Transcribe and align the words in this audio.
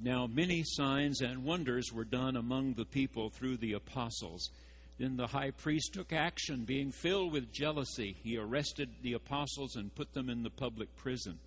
Now 0.00 0.28
many 0.28 0.62
signs 0.64 1.20
and 1.22 1.44
wonders 1.44 1.92
were 1.92 2.04
done 2.04 2.36
among 2.36 2.74
the 2.74 2.84
people 2.84 3.30
through 3.30 3.56
the 3.56 3.72
apostles. 3.72 4.50
Then 4.98 5.16
the 5.16 5.26
high 5.26 5.50
priest 5.50 5.92
took 5.92 6.12
action. 6.12 6.64
Being 6.64 6.92
filled 6.92 7.32
with 7.32 7.52
jealousy, 7.52 8.16
he 8.22 8.36
arrested 8.36 8.90
the 9.02 9.14
apostles 9.14 9.76
and 9.76 9.94
put 9.94 10.12
them 10.12 10.28
in 10.28 10.42
the 10.42 10.50
public 10.50 10.94
prison. 10.96 11.38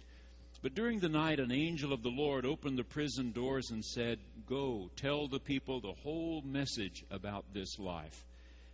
But 0.62 0.76
during 0.76 1.00
the 1.00 1.10
night, 1.10 1.40
an 1.40 1.52
angel 1.52 1.92
of 1.92 2.04
the 2.04 2.10
Lord 2.10 2.46
opened 2.46 2.78
the 2.78 2.84
prison 2.84 3.32
doors 3.32 3.72
and 3.72 3.84
said, 3.84 4.20
Go, 4.48 4.90
tell 4.96 5.28
the 5.28 5.40
people 5.40 5.80
the 5.80 5.94
whole 6.04 6.42
message 6.44 7.04
about 7.10 7.46
this 7.54 7.80
life. 7.80 8.26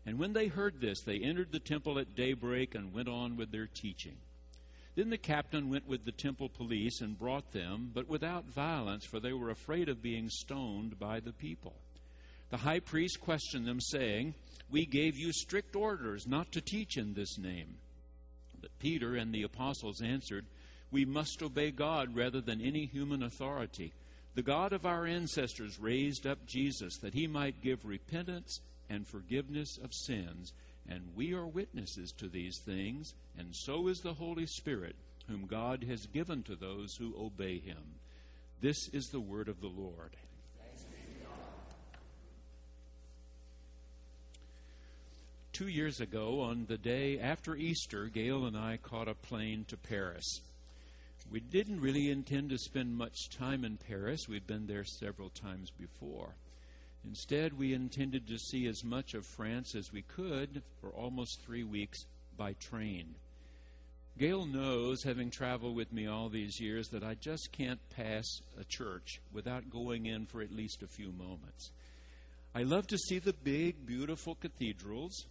And 0.05 0.19
when 0.19 0.33
they 0.33 0.47
heard 0.47 0.81
this, 0.81 1.01
they 1.01 1.19
entered 1.19 1.51
the 1.51 1.59
temple 1.59 1.99
at 1.99 2.15
daybreak 2.15 2.75
and 2.75 2.93
went 2.93 3.07
on 3.07 3.37
with 3.37 3.51
their 3.51 3.67
teaching. 3.67 4.17
Then 4.97 5.11
the 5.11 5.17
captain 5.19 5.69
went 5.69 5.87
with 5.87 6.05
the 6.05 6.11
temple 6.11 6.49
police 6.49 7.01
and 7.01 7.19
brought 7.19 7.51
them, 7.51 7.91
but 7.93 8.09
without 8.09 8.45
violence, 8.45 9.05
for 9.05 9.19
they 9.19 9.31
were 9.31 9.51
afraid 9.51 9.89
of 9.89 10.01
being 10.01 10.27
stoned 10.27 10.97
by 10.97 11.19
the 11.19 11.33
people. 11.33 11.75
The 12.49 12.57
high 12.57 12.79
priest 12.79 13.21
questioned 13.21 13.67
them, 13.67 13.79
saying, 13.79 14.33
We 14.71 14.87
gave 14.87 15.15
you 15.15 15.31
strict 15.33 15.75
orders 15.75 16.25
not 16.25 16.51
to 16.53 16.61
teach 16.61 16.97
in 16.97 17.13
this 17.13 17.37
name. 17.37 17.75
But 18.59 18.71
Peter 18.79 19.15
and 19.15 19.31
the 19.31 19.43
apostles 19.43 20.01
answered, 20.01 20.47
We 20.89 21.05
must 21.05 21.43
obey 21.43 21.69
God 21.69 22.15
rather 22.15 22.41
than 22.41 22.59
any 22.59 22.87
human 22.87 23.21
authority. 23.21 23.93
The 24.33 24.41
God 24.41 24.73
of 24.73 24.87
our 24.87 25.05
ancestors 25.05 25.77
raised 25.79 26.25
up 26.25 26.43
Jesus 26.47 26.97
that 27.03 27.13
he 27.13 27.27
might 27.27 27.61
give 27.61 27.85
repentance 27.85 28.61
and 28.89 29.05
forgiveness 29.05 29.77
of 29.77 29.93
sins 29.93 30.53
and 30.89 31.03
we 31.15 31.33
are 31.33 31.45
witnesses 31.45 32.13
to 32.17 32.27
these 32.27 32.61
things, 32.65 33.13
and 33.37 33.55
so 33.55 33.87
is 33.87 33.99
the 33.99 34.13
Holy 34.13 34.45
Spirit, 34.45 34.95
whom 35.27 35.45
God 35.45 35.83
has 35.83 36.05
given 36.07 36.43
to 36.43 36.55
those 36.55 36.95
who 36.95 37.13
obey 37.19 37.59
him. 37.59 37.83
This 38.61 38.89
is 38.93 39.07
the 39.07 39.19
word 39.19 39.49
of 39.49 39.61
the 39.61 39.67
Lord. 39.67 40.15
Two 45.51 45.67
years 45.67 45.99
ago, 45.99 46.41
on 46.41 46.67
the 46.67 46.77
day 46.77 47.19
after 47.19 47.55
Easter, 47.55 48.05
Gail 48.05 48.45
and 48.45 48.55
I 48.55 48.77
caught 48.77 49.07
a 49.07 49.15
plane 49.15 49.65
to 49.69 49.77
Paris. 49.77 50.41
We 51.31 51.39
didn't 51.39 51.81
really 51.81 52.11
intend 52.11 52.51
to 52.51 52.57
spend 52.59 52.95
much 52.95 53.29
time 53.35 53.65
in 53.65 53.77
Paris. 53.77 54.27
We've 54.29 54.45
been 54.45 54.67
there 54.67 54.85
several 54.85 55.29
times 55.29 55.71
before. 55.71 56.35
Instead, 57.07 57.57
we 57.57 57.73
intended 57.73 58.27
to 58.27 58.37
see 58.37 58.67
as 58.67 58.83
much 58.83 59.13
of 59.13 59.25
France 59.25 59.75
as 59.75 59.93
we 59.93 60.01
could 60.01 60.61
for 60.81 60.89
almost 60.89 61.41
three 61.41 61.63
weeks 61.63 62.05
by 62.37 62.51
train. 62.53 63.15
Gail 64.17 64.45
knows, 64.45 65.03
having 65.03 65.29
traveled 65.29 65.75
with 65.75 65.93
me 65.93 66.07
all 66.07 66.27
these 66.27 66.59
years, 66.59 66.89
that 66.89 67.03
I 67.03 67.13
just 67.13 67.49
can't 67.51 67.79
pass 67.95 68.25
a 68.59 68.63
church 68.65 69.21
without 69.31 69.69
going 69.69 70.07
in 70.07 70.25
for 70.25 70.41
at 70.41 70.51
least 70.51 70.83
a 70.83 70.87
few 70.87 71.11
moments. 71.11 71.71
I 72.53 72.63
love 72.63 72.87
to 72.87 72.97
see 72.97 73.19
the 73.19 73.35
big, 73.43 73.85
beautiful 73.85 74.35
cathedrals, 74.35 75.27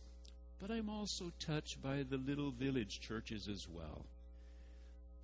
but 0.60 0.70
I'm 0.70 0.88
also 0.88 1.30
touched 1.44 1.82
by 1.82 2.04
the 2.08 2.16
little 2.16 2.52
village 2.52 3.00
churches 3.00 3.48
as 3.50 3.66
well. 3.68 4.06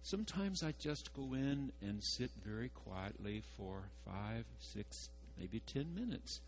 Sometimes 0.03 0.62
I 0.62 0.75
just 0.78 1.14
go 1.14 1.33
in 1.33 1.73
and 1.80 2.03
sit 2.03 2.30
very 2.45 2.69
quietly 2.70 3.42
for 3.56 3.84
five, 4.05 4.45
six, 4.58 5.08
maybe 5.42 5.60
10 5.66 5.92
minutes 5.92 6.40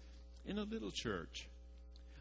in 0.47 0.57
a 0.57 0.63
little 0.63 0.93
church. 0.93 1.49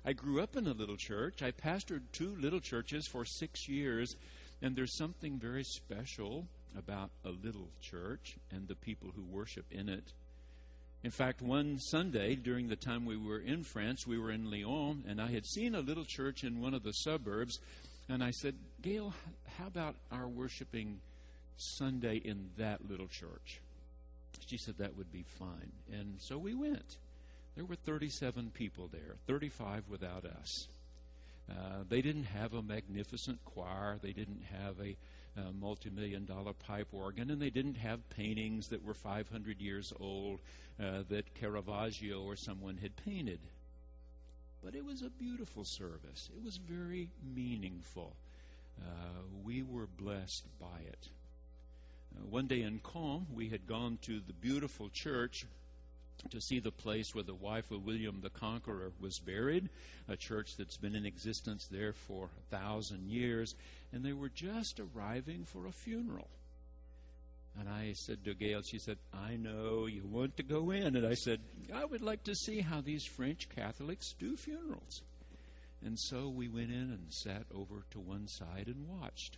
I 0.03 0.13
grew 0.13 0.41
up 0.41 0.55
in 0.55 0.65
a 0.65 0.73
little 0.73 0.97
church. 0.97 1.43
I 1.43 1.51
pastored 1.51 2.01
two 2.11 2.35
little 2.41 2.59
churches 2.59 3.07
for 3.07 3.25
six 3.25 3.69
years, 3.69 4.15
and 4.61 4.75
there's 4.75 4.97
something 4.97 5.37
very 5.37 5.63
special 5.63 6.47
about 6.75 7.11
a 7.23 7.29
little 7.29 7.67
church 7.79 8.37
and 8.51 8.67
the 8.67 8.75
people 8.75 9.11
who 9.15 9.21
worship 9.21 9.65
in 9.71 9.87
it. 9.87 10.03
In 11.03 11.11
fact, 11.11 11.43
one 11.43 11.77
Sunday 11.77 12.33
during 12.33 12.69
the 12.69 12.75
time 12.75 13.05
we 13.05 13.17
were 13.17 13.39
in 13.39 13.63
France, 13.63 14.07
we 14.07 14.17
were 14.17 14.31
in 14.31 14.49
Lyon, 14.49 15.03
and 15.07 15.21
I 15.21 15.31
had 15.31 15.45
seen 15.45 15.75
a 15.75 15.81
little 15.81 16.05
church 16.05 16.43
in 16.43 16.59
one 16.59 16.73
of 16.73 16.81
the 16.81 16.93
suburbs, 16.93 17.59
and 18.09 18.23
I 18.23 18.31
said, 18.31 18.55
Gail, 18.81 19.13
how 19.59 19.67
about 19.67 19.95
our 20.11 20.27
worshiping 20.27 21.01
Sunday 21.55 22.15
in 22.15 22.49
that 22.57 22.89
little 22.89 23.07
church? 23.07 23.61
She 24.47 24.57
said 24.57 24.75
that 24.77 24.97
would 24.97 25.11
be 25.11 25.25
fine. 25.39 25.71
And 25.91 26.15
so 26.19 26.37
we 26.37 26.53
went. 26.53 26.97
There 27.55 27.65
were 27.65 27.75
37 27.75 28.51
people 28.53 28.89
there, 28.91 29.15
35 29.27 29.83
without 29.89 30.25
us. 30.25 30.67
Uh, 31.49 31.83
they 31.87 32.01
didn't 32.01 32.23
have 32.23 32.53
a 32.53 32.61
magnificent 32.61 33.43
choir. 33.45 33.99
They 34.01 34.13
didn't 34.13 34.43
have 34.51 34.75
a, 34.79 34.95
a 35.39 35.51
multi 35.51 35.89
million 35.89 36.25
dollar 36.25 36.53
pipe 36.53 36.87
organ, 36.91 37.29
and 37.29 37.41
they 37.41 37.49
didn't 37.49 37.75
have 37.75 38.09
paintings 38.09 38.69
that 38.69 38.83
were 38.83 38.93
500 38.93 39.59
years 39.59 39.93
old 39.99 40.39
uh, 40.81 41.03
that 41.09 41.33
Caravaggio 41.35 42.23
or 42.23 42.35
someone 42.35 42.77
had 42.77 42.95
painted. 42.95 43.39
But 44.63 44.75
it 44.75 44.85
was 44.85 45.01
a 45.01 45.09
beautiful 45.09 45.65
service. 45.65 46.29
It 46.35 46.43
was 46.43 46.57
very 46.57 47.09
meaningful. 47.35 48.15
Uh, 48.79 49.21
we 49.43 49.61
were 49.61 49.87
blessed 49.97 50.45
by 50.59 50.79
it. 50.87 51.09
Uh, 52.15 52.25
one 52.29 52.47
day 52.47 52.61
in 52.61 52.79
Caen, 52.79 53.25
we 53.33 53.49
had 53.49 53.67
gone 53.67 53.97
to 54.03 54.19
the 54.25 54.33
beautiful 54.33 54.89
church 54.89 55.45
to 56.29 56.39
see 56.39 56.59
the 56.59 56.71
place 56.71 57.13
where 57.13 57.23
the 57.23 57.33
wife 57.33 57.71
of 57.71 57.85
William 57.85 58.21
the 58.21 58.29
Conqueror 58.29 58.91
was 58.99 59.19
buried, 59.19 59.69
a 60.07 60.15
church 60.15 60.55
that's 60.57 60.77
been 60.77 60.95
in 60.95 61.05
existence 61.05 61.67
there 61.69 61.93
for 61.93 62.29
a 62.37 62.55
thousand 62.55 63.09
years, 63.09 63.55
and 63.91 64.03
they 64.03 64.13
were 64.13 64.29
just 64.29 64.79
arriving 64.79 65.43
for 65.45 65.65
a 65.65 65.71
funeral. 65.71 66.27
And 67.59 67.69
I 67.69 67.93
said 67.93 68.23
to 68.25 68.33
Gail, 68.33 68.61
she 68.63 68.79
said, 68.79 68.97
I 69.13 69.35
know 69.35 69.85
you 69.85 70.03
want 70.05 70.37
to 70.37 70.43
go 70.43 70.71
in. 70.71 70.95
And 70.95 71.05
I 71.05 71.13
said, 71.13 71.39
I 71.73 71.85
would 71.85 72.01
like 72.01 72.23
to 72.23 72.35
see 72.35 72.61
how 72.61 72.81
these 72.81 73.05
French 73.05 73.47
Catholics 73.49 74.15
do 74.17 74.35
funerals. 74.35 75.03
And 75.85 75.99
so 75.99 76.29
we 76.29 76.47
went 76.47 76.71
in 76.71 76.91
and 76.91 77.05
sat 77.09 77.45
over 77.53 77.83
to 77.91 77.99
one 77.99 78.27
side 78.27 78.67
and 78.67 78.87
watched. 78.87 79.37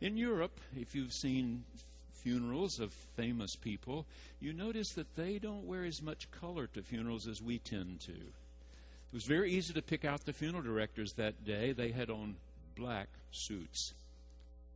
In 0.00 0.18
Europe, 0.18 0.60
if 0.78 0.94
you've 0.94 1.12
seen 1.12 1.64
funerals 2.12 2.80
of 2.80 2.92
famous 2.92 3.56
people, 3.56 4.04
you 4.40 4.52
notice 4.52 4.90
that 4.90 5.16
they 5.16 5.38
don't 5.38 5.66
wear 5.66 5.84
as 5.84 6.02
much 6.02 6.30
color 6.30 6.66
to 6.68 6.82
funerals 6.82 7.26
as 7.26 7.40
we 7.40 7.58
tend 7.58 8.00
to. 8.00 8.12
It 8.12 9.14
was 9.14 9.24
very 9.24 9.52
easy 9.52 9.72
to 9.72 9.80
pick 9.80 10.04
out 10.04 10.26
the 10.26 10.34
funeral 10.34 10.62
directors 10.62 11.14
that 11.14 11.44
day. 11.44 11.72
They 11.72 11.92
had 11.92 12.10
on 12.10 12.36
black 12.76 13.08
suits. 13.30 13.94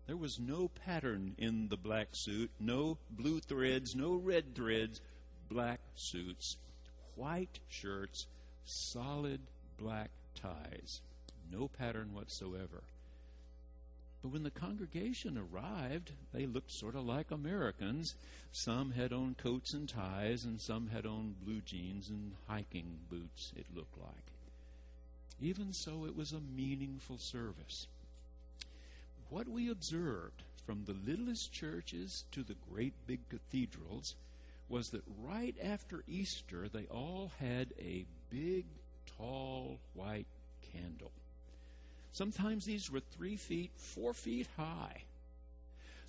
There 0.06 0.16
was 0.16 0.40
no 0.40 0.70
pattern 0.86 1.34
in 1.36 1.68
the 1.68 1.76
black 1.76 2.08
suit, 2.12 2.50
no 2.58 2.96
blue 3.10 3.40
threads, 3.40 3.94
no 3.94 4.14
red 4.14 4.54
threads, 4.54 5.02
black 5.50 5.80
suits, 5.96 6.56
white 7.14 7.58
shirts, 7.68 8.26
solid 8.64 9.40
black 9.78 10.10
ties, 10.34 11.02
no 11.52 11.68
pattern 11.68 12.14
whatsoever. 12.14 12.82
But 14.22 14.32
when 14.32 14.42
the 14.42 14.50
congregation 14.50 15.38
arrived, 15.38 16.12
they 16.32 16.46
looked 16.46 16.72
sort 16.72 16.94
of 16.94 17.06
like 17.06 17.30
Americans. 17.30 18.14
Some 18.52 18.92
had 18.92 19.12
on 19.12 19.34
coats 19.34 19.72
and 19.72 19.88
ties, 19.88 20.44
and 20.44 20.60
some 20.60 20.88
had 20.88 21.06
on 21.06 21.36
blue 21.42 21.60
jeans 21.62 22.10
and 22.10 22.32
hiking 22.46 22.98
boots, 23.08 23.52
it 23.56 23.66
looked 23.74 23.98
like. 23.98 24.32
Even 25.40 25.72
so, 25.72 26.04
it 26.04 26.14
was 26.14 26.32
a 26.32 26.40
meaningful 26.40 27.16
service. 27.16 27.86
What 29.30 29.48
we 29.48 29.70
observed 29.70 30.42
from 30.66 30.84
the 30.84 30.92
littlest 30.92 31.52
churches 31.52 32.24
to 32.32 32.42
the 32.42 32.56
great 32.70 32.92
big 33.06 33.20
cathedrals 33.30 34.16
was 34.68 34.90
that 34.90 35.02
right 35.22 35.56
after 35.62 36.04
Easter, 36.06 36.68
they 36.68 36.84
all 36.86 37.32
had 37.40 37.72
a 37.78 38.04
big, 38.28 38.66
tall, 39.16 39.78
white 39.94 40.26
candle. 40.72 41.12
Sometimes 42.12 42.64
these 42.64 42.90
were 42.90 43.00
three 43.00 43.36
feet, 43.36 43.70
four 43.76 44.12
feet 44.12 44.48
high. 44.56 45.04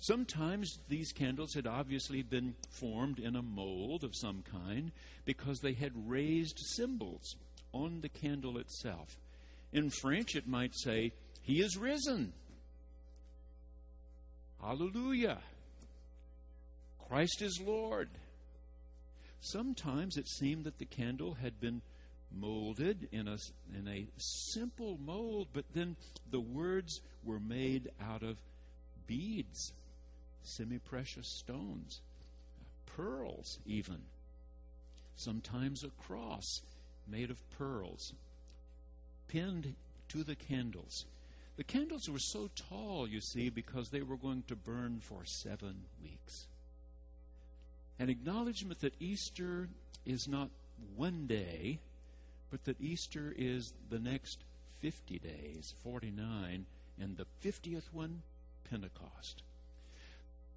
Sometimes 0.00 0.80
these 0.88 1.12
candles 1.12 1.54
had 1.54 1.66
obviously 1.66 2.22
been 2.22 2.56
formed 2.70 3.20
in 3.20 3.36
a 3.36 3.42
mold 3.42 4.02
of 4.02 4.16
some 4.16 4.42
kind 4.42 4.90
because 5.24 5.60
they 5.60 5.74
had 5.74 5.92
raised 6.08 6.58
symbols 6.58 7.36
on 7.72 8.00
the 8.00 8.08
candle 8.08 8.58
itself. 8.58 9.16
In 9.72 9.90
French, 9.90 10.34
it 10.34 10.48
might 10.48 10.74
say, 10.74 11.12
He 11.42 11.60
is 11.60 11.76
risen. 11.76 12.32
Hallelujah. 14.60 15.38
Christ 17.08 17.40
is 17.42 17.60
Lord. 17.64 18.08
Sometimes 19.40 20.16
it 20.16 20.28
seemed 20.28 20.64
that 20.64 20.78
the 20.78 20.84
candle 20.84 21.34
had 21.34 21.60
been 21.60 21.82
molded 22.38 23.08
in 23.12 23.28
a, 23.28 23.36
in 23.76 23.88
a 23.88 24.06
simple 24.16 24.98
mold, 25.04 25.48
but 25.52 25.64
then 25.74 25.96
the 26.30 26.40
words 26.40 27.00
were 27.24 27.40
made 27.40 27.90
out 28.00 28.22
of 28.22 28.36
beads, 29.06 29.72
semi 30.42 30.78
precious 30.78 31.28
stones, 31.28 32.00
pearls, 32.96 33.58
even. 33.66 33.98
Sometimes 35.16 35.84
a 35.84 35.90
cross 36.02 36.62
made 37.06 37.30
of 37.30 37.38
pearls, 37.58 38.12
pinned 39.28 39.74
to 40.08 40.24
the 40.24 40.34
candles. 40.34 41.04
The 41.56 41.64
candles 41.64 42.08
were 42.08 42.18
so 42.18 42.48
tall, 42.68 43.06
you 43.06 43.20
see, 43.20 43.50
because 43.50 43.90
they 43.90 44.02
were 44.02 44.16
going 44.16 44.42
to 44.48 44.56
burn 44.56 45.00
for 45.02 45.24
seven 45.24 45.84
weeks. 46.02 46.46
an 47.98 48.08
acknowledgement 48.08 48.80
that 48.80 48.94
Easter 49.00 49.68
is 50.04 50.26
not 50.26 50.48
one 50.96 51.26
day, 51.26 51.78
but 52.52 52.64
that 52.66 52.80
Easter 52.80 53.34
is 53.36 53.72
the 53.88 53.98
next 53.98 54.44
50 54.80 55.18
days, 55.18 55.74
49, 55.82 56.66
and 57.00 57.16
the 57.16 57.26
50th 57.42 57.90
one, 57.92 58.20
Pentecost. 58.70 59.42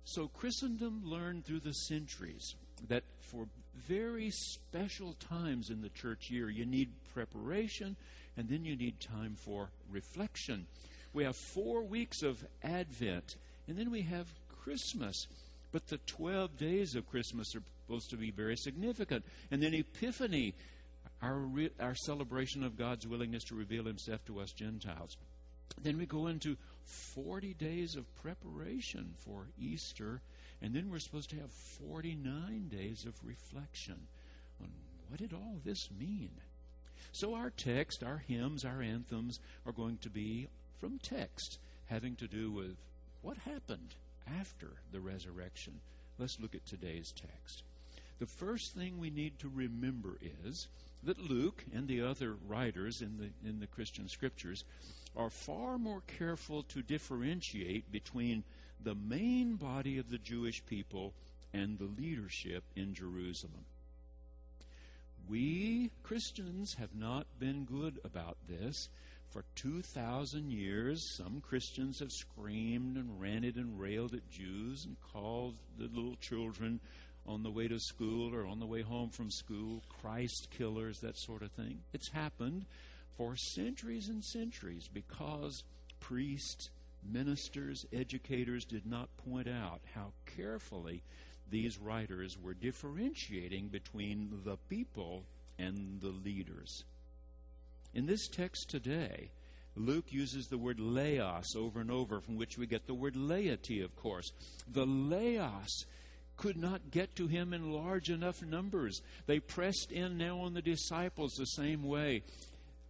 So 0.04 0.28
Christendom 0.28 1.04
learned 1.06 1.46
through 1.46 1.62
the 1.62 1.72
centuries 1.72 2.54
that 2.90 3.04
for 3.22 3.48
very 3.88 4.30
special 4.30 5.16
times 5.30 5.70
in 5.70 5.82
the 5.82 5.90
church 5.90 6.30
year, 6.30 6.50
you 6.50 6.66
need 6.66 6.90
preparation 7.14 7.96
and 8.38 8.50
then 8.50 8.66
you 8.66 8.76
need 8.76 9.00
time 9.00 9.38
for 9.46 9.70
reflection. 9.90 10.68
We 11.14 11.24
have 11.24 11.38
four 11.38 11.82
weeks 11.82 12.22
of 12.24 12.44
Advent, 12.62 13.38
and 13.70 13.78
then 13.78 13.90
we 13.90 14.02
have 14.02 14.28
Christmas. 14.64 15.28
But 15.72 15.88
the 15.88 16.00
12 16.06 16.58
days 16.58 16.96
of 16.96 17.10
Christmas 17.10 17.56
are 17.56 17.62
supposed 17.86 18.10
to 18.10 18.18
be 18.18 18.32
very 18.32 18.58
significant. 18.58 19.24
And 19.50 19.64
then 19.64 19.74
Epiphany, 19.74 20.54
our, 21.26 21.38
re- 21.38 21.72
our 21.80 21.96
celebration 21.96 22.64
of 22.64 22.78
God's 22.78 23.08
willingness 23.08 23.44
to 23.46 23.56
reveal 23.56 23.86
Himself 23.86 24.24
to 24.26 24.40
us 24.40 24.52
Gentiles. 24.52 25.18
Then 25.82 25.98
we 25.98 26.06
go 26.06 26.28
into 26.28 26.56
40 27.16 27.56
days 27.56 27.96
of 27.96 28.16
preparation 28.22 29.14
for 29.26 29.48
Easter, 29.60 30.22
and 30.62 30.74
then 30.74 30.90
we're 30.90 31.00
supposed 31.00 31.32
to 31.32 31.38
have 31.38 31.52
49 31.80 32.70
days 32.70 33.06
of 33.06 33.14
reflection 33.24 33.98
on 34.62 34.70
what 35.10 35.20
did 35.20 35.34
all 35.34 35.58
this 35.64 35.90
mean? 36.00 36.30
So 37.12 37.34
our 37.34 37.50
text, 37.50 38.04
our 38.04 38.22
hymns, 38.28 38.66
our 38.66 38.82
anthems 38.82 39.40
are 39.66 39.72
going 39.72 39.98
to 40.02 40.10
be 40.10 40.48
from 40.80 41.00
text 41.00 41.58
having 41.88 42.16
to 42.18 42.28
do 42.28 42.52
with 42.52 42.76
what 43.22 43.38
happened 43.38 43.96
after 44.40 44.68
the 44.92 45.00
resurrection. 45.00 45.74
Let's 46.20 46.40
look 46.40 46.56
at 46.56 46.66
today's 46.66 47.12
text. 47.16 47.64
The 48.20 48.26
first 48.26 48.76
thing 48.76 49.00
we 49.00 49.10
need 49.10 49.40
to 49.40 49.52
remember 49.54 50.18
is 50.46 50.68
that 51.06 51.30
Luke 51.30 51.64
and 51.74 51.88
the 51.88 52.02
other 52.02 52.36
writers 52.48 53.02
in 53.02 53.18
the 53.18 53.48
in 53.48 53.60
the 53.60 53.68
Christian 53.68 54.08
scriptures 54.10 54.64
are 55.16 55.30
far 55.30 55.78
more 55.78 56.02
careful 56.18 56.64
to 56.64 56.82
differentiate 56.82 57.92
between 57.92 58.44
the 58.84 58.96
main 58.96 59.56
body 59.56 59.98
of 59.98 60.10
the 60.10 60.18
Jewish 60.18 60.66
people 60.66 61.14
and 61.54 61.78
the 61.78 61.90
leadership 62.02 62.64
in 62.76 62.94
Jerusalem. 62.94 63.66
We 65.30 65.92
Christians 66.04 66.76
have 66.76 66.94
not 66.96 67.28
been 67.40 67.66
good 67.66 68.00
about 68.04 68.38
this. 68.48 68.90
For 69.30 69.44
2,000 69.56 70.52
years, 70.52 71.04
some 71.18 71.42
Christians 71.42 72.00
have 72.00 72.12
screamed 72.12 72.96
and 72.96 73.20
ranted 73.20 73.58
and 73.58 73.78
railed 73.80 74.14
at 74.14 74.30
Jews 74.30 74.86
and 74.86 74.96
called 75.12 75.56
the 75.78 75.90
little 75.94 76.16
children 76.22 76.80
on 77.28 77.44
the 77.44 77.52
way 77.52 77.68
to 77.68 77.80
school 77.80 78.34
or 78.34 78.46
on 78.46 78.60
the 78.60 78.66
way 78.66 78.82
home 78.82 79.10
from 79.10 79.32
school 79.32 79.82
Christ 80.02 80.50
killers, 80.56 81.00
that 81.00 81.18
sort 81.18 81.42
of 81.42 81.52
thing. 81.52 81.80
It's 81.94 82.12
happened 82.12 82.66
for 83.18 83.36
centuries 83.36 84.10
and 84.10 84.24
centuries 84.24 84.90
because 84.94 85.64
priests, 86.00 86.70
ministers, 87.04 87.86
educators 87.94 88.66
did 88.66 88.86
not 88.86 89.10
point 89.18 89.48
out 89.48 89.82
how 89.94 90.12
carefully 90.36 91.02
these 91.50 91.78
writers 91.78 92.38
were 92.42 92.54
differentiating 92.54 93.68
between 93.68 94.42
the 94.44 94.58
people 94.70 95.24
and 95.58 96.02
the 96.02 96.10
leaders. 96.10 96.84
In 97.94 98.06
this 98.06 98.28
text 98.28 98.70
today, 98.70 99.30
Luke 99.78 100.06
uses 100.12 100.48
the 100.48 100.58
word 100.58 100.80
laos 100.80 101.56
over 101.56 101.82
and 101.82 101.92
over, 101.92 102.22
from 102.22 102.38
which 102.38 102.58
we 102.58 102.66
get 102.66 102.88
the 102.88 102.94
word 102.94 103.16
laity, 103.16 103.82
of 103.82 103.96
course. 103.96 104.32
The 104.72 104.86
laos 104.86 105.86
could 106.38 106.58
not 106.58 106.92
get 106.92 107.16
to 107.16 107.28
him 107.28 107.54
in 107.54 107.72
large 107.72 108.10
enough 108.10 108.42
numbers. 108.42 109.02
They 109.26 109.40
pressed 109.40 109.92
in 109.92 110.18
now 110.18 110.40
on 110.40 110.54
the 110.54 110.62
disciples 110.62 111.34
the 111.34 111.46
same 111.46 111.84
way, 111.84 112.24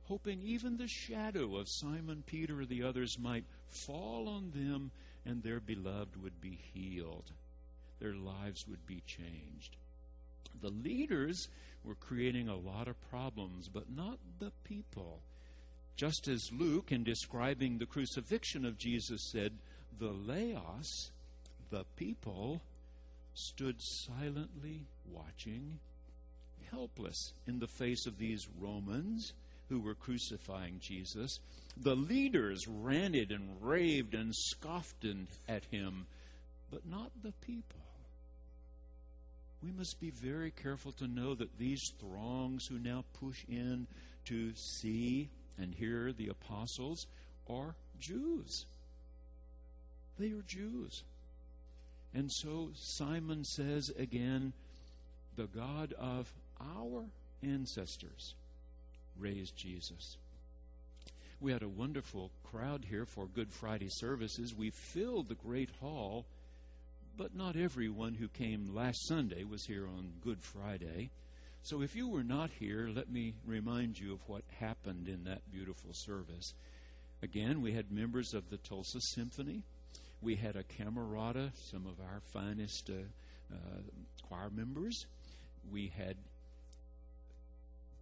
hoping 0.04 0.42
even 0.42 0.78
the 0.78 0.88
shadow 0.88 1.58
of 1.58 1.68
Simon 1.70 2.24
Peter 2.26 2.62
or 2.62 2.66
the 2.66 2.84
others 2.84 3.18
might 3.20 3.46
fall 3.68 4.28
on 4.28 4.52
them 4.54 4.92
and 5.26 5.44
their 5.44 5.60
beloved 5.60 6.22
would 6.22 6.40
be 6.42 6.60
healed 6.74 7.32
their 8.00 8.14
lives 8.14 8.66
would 8.68 8.86
be 8.86 9.02
changed. 9.06 9.78
The 10.62 10.70
leaders 10.70 11.48
were 11.84 11.96
creating 11.96 12.50
a 12.50 12.56
lot 12.56 12.88
of 12.88 13.10
problems, 13.10 13.68
but 13.68 13.90
not 13.96 14.20
the 14.40 14.52
people. 14.64 15.20
Just 15.96 16.28
as 16.28 16.50
Luke, 16.52 16.92
in 16.92 17.04
describing 17.04 17.78
the 17.78 17.86
crucifixion 17.86 18.66
of 18.66 18.78
Jesus, 18.78 19.32
said, 19.32 19.54
the 19.98 20.12
laos, 20.12 21.12
the 21.70 21.86
people, 21.96 22.62
stood 23.36 23.76
silently 23.80 24.82
watching, 25.12 25.80
helpless 26.72 27.34
in 27.48 27.60
the 27.60 27.68
face 27.68 28.08
of 28.08 28.18
these 28.18 28.48
Romans 28.60 29.34
who 29.70 29.80
were 29.80 29.96
crucifying 29.96 30.80
Jesus. 30.80 31.40
The 31.78 31.96
leaders 31.96 32.68
ranted 32.68 33.32
and 33.32 33.62
raved 33.62 34.16
and 34.16 34.34
scoffed 34.34 35.06
at 35.48 35.66
him, 35.66 36.08
but 36.72 36.86
not 36.88 37.12
the 37.24 37.34
people 37.46 37.86
we 39.66 39.72
must 39.72 40.00
be 40.00 40.12
very 40.12 40.52
careful 40.52 40.92
to 40.92 41.08
know 41.08 41.34
that 41.34 41.58
these 41.58 41.92
throngs 42.00 42.68
who 42.68 42.78
now 42.78 43.04
push 43.20 43.44
in 43.50 43.88
to 44.26 44.54
see 44.56 45.30
and 45.58 45.74
hear 45.74 46.14
the 46.14 46.28
apostles 46.28 47.08
are 47.50 47.76
Jews. 48.00 48.66
They 50.20 50.28
are 50.28 50.44
Jews. 50.48 51.04
And 52.16 52.32
so 52.32 52.70
Simon 52.76 53.44
says 53.44 53.92
again, 54.00 54.54
the 55.36 55.48
God 55.48 55.94
of 56.00 56.32
our 56.60 57.04
ancestors 57.44 58.34
raised 59.20 59.56
Jesus. 59.58 60.18
We 61.42 61.52
had 61.52 61.62
a 61.62 61.68
wonderful 61.68 62.32
crowd 62.50 62.86
here 62.90 63.06
for 63.06 63.28
Good 63.28 63.52
Friday 63.52 63.90
services. 63.90 64.56
We 64.56 64.72
filled 64.72 65.28
the 65.28 65.36
great 65.36 65.70
hall 65.82 66.26
but 67.18 67.36
not 67.36 67.56
everyone 67.56 68.14
who 68.16 68.28
came 68.28 68.74
last 68.74 69.08
Sunday 69.08 69.44
was 69.44 69.66
here 69.66 69.88
on 69.88 70.12
Good 70.22 70.42
Friday. 70.42 71.10
So 71.64 71.82
if 71.82 71.96
you 71.96 72.08
were 72.08 72.24
not 72.24 72.50
here, 72.60 72.90
let 72.94 73.10
me 73.10 73.34
remind 73.46 73.98
you 73.98 74.14
of 74.14 74.20
what 74.28 74.44
happened 74.60 75.08
in 75.08 75.24
that 75.24 75.42
beautiful 75.52 75.92
service. 75.94 76.54
Again, 77.24 77.62
we 77.62 77.72
had 77.72 77.92
members 77.92 78.34
of 78.34 78.50
the 78.50 78.58
Tulsa 78.58 79.00
Symphony. 79.00 79.64
We 80.26 80.36
had 80.36 80.56
a 80.56 80.64
camerata, 80.64 81.52
some 81.54 81.86
of 81.86 82.00
our 82.00 82.20
finest 82.34 82.90
uh, 82.90 83.54
uh, 83.54 83.58
choir 84.28 84.50
members. 84.50 85.06
We 85.72 85.92
had 85.96 86.16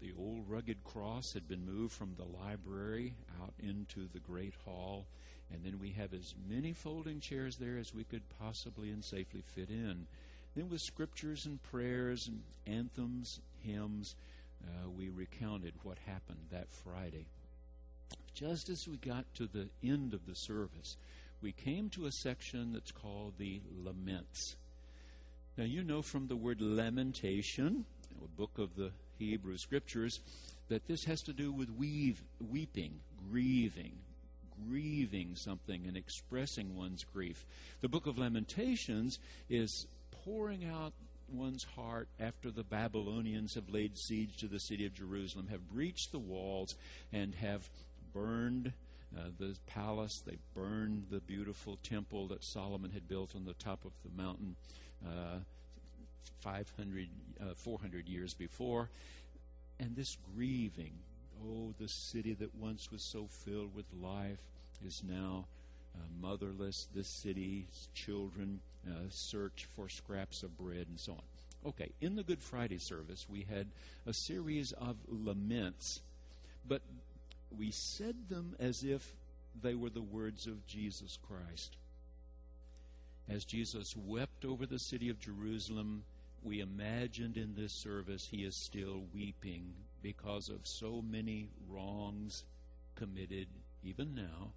the 0.01 0.13
old 0.17 0.45
rugged 0.47 0.85
cross 0.85 1.33
had 1.33 1.49
been 1.49 1.65
moved 1.65 1.91
from 1.91 2.15
the 2.17 2.23
library 2.23 3.13
out 3.41 3.53
into 3.59 4.07
the 4.13 4.19
great 4.19 4.53
hall 4.63 5.05
and 5.51 5.65
then 5.65 5.79
we 5.81 5.89
have 5.91 6.13
as 6.13 6.33
many 6.49 6.71
folding 6.71 7.19
chairs 7.19 7.57
there 7.57 7.77
as 7.77 7.93
we 7.93 8.05
could 8.05 8.21
possibly 8.39 8.89
and 8.89 9.03
safely 9.03 9.43
fit 9.45 9.69
in. 9.69 10.07
Then, 10.55 10.69
with 10.69 10.79
scriptures 10.81 11.45
and 11.45 11.61
prayers 11.61 12.29
and 12.29 12.41
anthems, 12.65 13.41
hymns, 13.65 14.15
uh, 14.63 14.89
we 14.97 15.09
recounted 15.09 15.73
what 15.83 15.97
happened 16.05 16.39
that 16.51 16.71
Friday. 16.71 17.25
Just 18.33 18.69
as 18.69 18.87
we 18.87 18.95
got 18.97 19.25
to 19.35 19.47
the 19.47 19.67
end 19.83 20.13
of 20.13 20.25
the 20.25 20.35
service, 20.35 20.95
we 21.43 21.51
came 21.51 21.89
to 21.89 22.05
a 22.05 22.11
section 22.11 22.71
that's 22.71 22.91
called 22.91 23.33
the 23.37 23.61
Laments. 23.83 24.55
Now, 25.57 25.65
you 25.65 25.83
know 25.83 26.01
from 26.01 26.27
the 26.27 26.37
word 26.37 26.61
lamentation, 26.61 27.83
a 28.23 28.27
book 28.39 28.57
of 28.57 28.75
the 28.77 28.91
Hebrew 29.19 29.57
Scriptures, 29.57 30.21
that 30.69 30.87
this 30.87 31.03
has 31.03 31.21
to 31.23 31.33
do 31.33 31.51
with 31.51 31.69
weave, 31.69 32.23
weeping, 32.49 33.01
grieving, 33.29 33.91
grieving 34.67 35.35
something 35.35 35.85
and 35.85 35.97
expressing 35.97 36.77
one's 36.77 37.03
grief. 37.03 37.45
The 37.81 37.89
book 37.89 38.07
of 38.07 38.17
Lamentations 38.17 39.19
is 39.49 39.85
pouring 40.23 40.63
out 40.63 40.93
one's 41.27 41.65
heart 41.75 42.07
after 42.21 42.51
the 42.51 42.63
Babylonians 42.63 43.55
have 43.55 43.69
laid 43.69 43.97
siege 43.97 44.37
to 44.37 44.47
the 44.47 44.59
city 44.59 44.85
of 44.85 44.93
Jerusalem, 44.93 45.47
have 45.49 45.69
breached 45.69 46.13
the 46.13 46.19
walls, 46.19 46.75
and 47.11 47.35
have 47.35 47.69
burned 48.13 48.71
uh, 49.17 49.29
the 49.39 49.55
palace. 49.67 50.21
They 50.25 50.37
burned 50.55 51.05
the 51.09 51.19
beautiful 51.19 51.77
temple 51.83 52.27
that 52.27 52.43
Solomon 52.43 52.91
had 52.91 53.07
built 53.07 53.35
on 53.35 53.45
the 53.45 53.53
top 53.53 53.85
of 53.85 53.91
the 54.03 54.21
mountain 54.21 54.55
uh, 55.05 55.39
500, 56.39 57.07
uh, 57.41 57.53
400 57.55 58.07
years 58.07 58.33
before. 58.33 58.89
And 59.79 59.95
this 59.95 60.17
grieving, 60.35 60.93
oh, 61.45 61.73
the 61.79 61.87
city 61.87 62.33
that 62.33 62.55
once 62.55 62.91
was 62.91 63.01
so 63.01 63.27
filled 63.27 63.75
with 63.75 63.85
life 64.01 64.39
is 64.85 65.03
now 65.07 65.45
uh, 65.95 65.99
motherless. 66.21 66.87
This 66.93 67.07
city's 67.07 67.89
children 67.93 68.59
uh, 68.87 68.91
search 69.09 69.67
for 69.75 69.89
scraps 69.89 70.43
of 70.43 70.57
bread 70.57 70.87
and 70.89 70.99
so 70.99 71.13
on. 71.13 71.21
Okay, 71.65 71.91
in 72.01 72.15
the 72.15 72.23
Good 72.23 72.41
Friday 72.41 72.77
service, 72.77 73.25
we 73.29 73.45
had 73.49 73.67
a 74.05 74.13
series 74.13 74.73
of 74.73 74.97
laments, 75.07 76.01
but 76.67 76.81
we 77.57 77.71
said 77.71 78.15
them 78.29 78.55
as 78.59 78.83
if 78.83 79.15
they 79.61 79.75
were 79.75 79.89
the 79.89 80.01
words 80.01 80.47
of 80.47 80.65
Jesus 80.65 81.17
Christ. 81.27 81.75
As 83.29 83.45
Jesus 83.45 83.95
wept 83.95 84.45
over 84.45 84.65
the 84.65 84.79
city 84.79 85.09
of 85.09 85.19
Jerusalem, 85.19 86.03
we 86.43 86.59
imagined 86.59 87.37
in 87.37 87.55
this 87.55 87.71
service, 87.71 88.27
he 88.29 88.43
is 88.43 88.55
still 88.55 89.03
weeping 89.13 89.73
because 90.01 90.49
of 90.49 90.67
so 90.67 91.01
many 91.01 91.49
wrongs 91.69 92.43
committed, 92.95 93.47
even 93.83 94.13
now, 94.13 94.51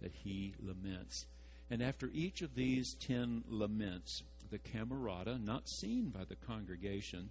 that 0.00 0.12
he 0.24 0.54
laments. 0.62 1.26
And 1.70 1.82
after 1.82 2.10
each 2.12 2.40
of 2.40 2.54
these 2.54 2.94
ten 2.94 3.44
laments, 3.48 4.22
the 4.50 4.58
camerata, 4.58 5.38
not 5.38 5.68
seen 5.68 6.08
by 6.08 6.24
the 6.24 6.36
congregation 6.36 7.30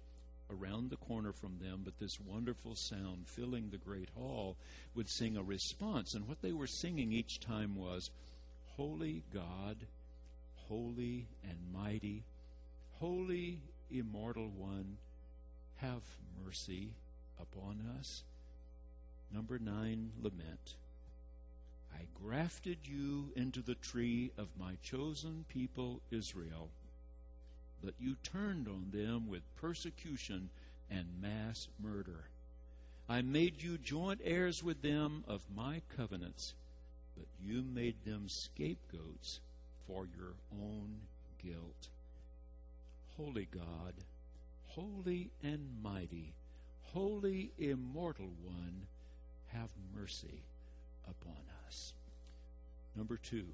around 0.50 0.90
the 0.90 0.96
corner 0.96 1.32
from 1.32 1.58
them, 1.60 1.82
but 1.84 1.98
this 1.98 2.18
wonderful 2.20 2.74
sound 2.74 3.26
filling 3.26 3.70
the 3.70 3.78
great 3.78 4.08
hall, 4.16 4.56
would 4.94 5.08
sing 5.08 5.36
a 5.36 5.42
response. 5.42 6.14
And 6.14 6.26
what 6.26 6.42
they 6.42 6.52
were 6.52 6.66
singing 6.66 7.12
each 7.12 7.40
time 7.40 7.76
was, 7.76 8.10
Holy 8.76 9.24
God, 9.32 9.76
holy 10.68 11.26
and 11.42 11.58
mighty, 11.72 12.24
holy, 12.98 13.60
immortal 13.90 14.48
one, 14.48 14.96
have 15.76 16.02
mercy 16.44 16.90
upon 17.40 17.80
us. 17.98 18.22
Number 19.32 19.58
nine, 19.58 20.10
lament. 20.20 20.76
I 21.94 22.06
grafted 22.22 22.78
you 22.84 23.32
into 23.36 23.62
the 23.62 23.74
tree 23.74 24.32
of 24.38 24.48
my 24.58 24.76
chosen 24.82 25.44
people 25.48 26.00
Israel, 26.10 26.68
but 27.82 27.94
you 27.98 28.16
turned 28.22 28.68
on 28.68 28.90
them 28.92 29.28
with 29.28 29.42
persecution 29.60 30.50
and 30.90 31.06
mass 31.20 31.68
murder. 31.82 32.24
I 33.08 33.22
made 33.22 33.62
you 33.62 33.78
joint 33.78 34.20
heirs 34.24 34.62
with 34.62 34.82
them 34.82 35.24
of 35.26 35.42
my 35.54 35.82
covenants, 35.96 36.54
but 37.16 37.26
you 37.44 37.62
made 37.62 37.96
them 38.04 38.28
scapegoats 38.28 39.40
for 39.86 40.06
your 40.16 40.34
own 40.52 40.96
guilt. 41.42 41.88
Holy 43.16 43.48
God, 43.50 43.94
holy 44.68 45.30
and 45.42 45.60
mighty, 45.82 46.32
holy 46.92 47.50
immortal 47.58 48.30
one, 48.44 48.82
have 49.48 49.70
mercy 49.96 50.42
upon 51.08 51.42
us. 51.66 51.92
Number 52.96 53.16
two, 53.16 53.44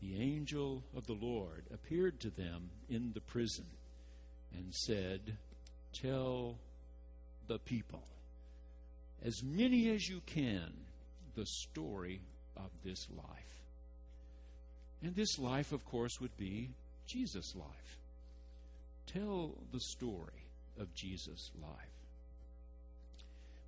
the 0.00 0.20
angel 0.20 0.82
of 0.96 1.06
the 1.06 1.14
Lord 1.20 1.64
appeared 1.72 2.20
to 2.20 2.30
them 2.30 2.70
in 2.88 3.12
the 3.14 3.20
prison 3.20 3.66
and 4.54 4.72
said, 4.72 5.36
Tell 5.92 6.56
the 7.48 7.58
people, 7.58 8.02
as 9.24 9.42
many 9.42 9.90
as 9.90 10.08
you 10.08 10.20
can, 10.26 10.72
the 11.34 11.46
story 11.46 12.20
of 12.56 12.70
this 12.84 13.06
life. 13.16 13.26
And 15.02 15.14
this 15.14 15.38
life, 15.38 15.72
of 15.72 15.84
course, 15.84 16.20
would 16.20 16.36
be 16.36 16.70
Jesus' 17.06 17.54
life. 17.56 17.98
Tell 19.06 19.54
the 19.72 19.80
story 19.80 20.44
of 20.78 20.94
Jesus' 20.94 21.50
life. 21.60 21.70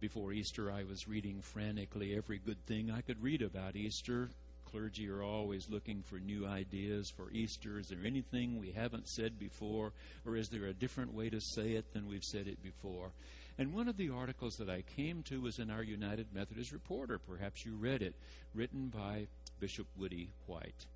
Before 0.01 0.33
Easter, 0.33 0.71
I 0.71 0.85
was 0.85 1.09
reading 1.09 1.41
frantically 1.43 2.17
every 2.17 2.39
good 2.39 2.65
thing 2.67 2.91
I 2.91 3.01
could 3.01 3.23
read 3.23 3.43
about 3.43 3.77
Easter. 3.77 4.31
Clergy 4.65 5.09
are 5.09 5.23
always 5.23 5.69
looking 5.69 6.03
for 6.03 6.19
new 6.19 6.47
ideas 6.47 7.13
for 7.17 7.31
Easter. 7.33 7.79
Is 7.79 7.89
there 7.89 8.05
anything 8.05 8.59
we 8.59 8.73
haven't 8.73 9.09
said 9.09 9.39
before, 9.39 9.93
or 10.27 10.37
is 10.37 10.49
there 10.49 10.67
a 10.67 10.73
different 10.73 11.15
way 11.15 11.31
to 11.31 11.41
say 11.41 11.73
it 11.73 11.93
than 11.93 12.09
we've 12.09 12.25
said 12.25 12.47
it 12.47 12.63
before? 12.63 13.11
And 13.59 13.75
one 13.75 13.89
of 13.89 13.97
the 13.97 14.11
articles 14.11 14.57
that 14.57 14.71
I 14.71 14.83
came 14.97 15.23
to 15.25 15.41
was 15.41 15.59
in 15.59 15.71
our 15.71 15.83
United 15.83 16.29
Methodist 16.33 16.73
Reporter. 16.73 17.19
Perhaps 17.19 17.67
you 17.67 17.75
read 17.75 18.01
it, 18.01 18.15
written 18.55 18.89
by 18.89 19.27
Bishop 19.59 19.87
Woody 19.99 20.31
White. 20.47 20.87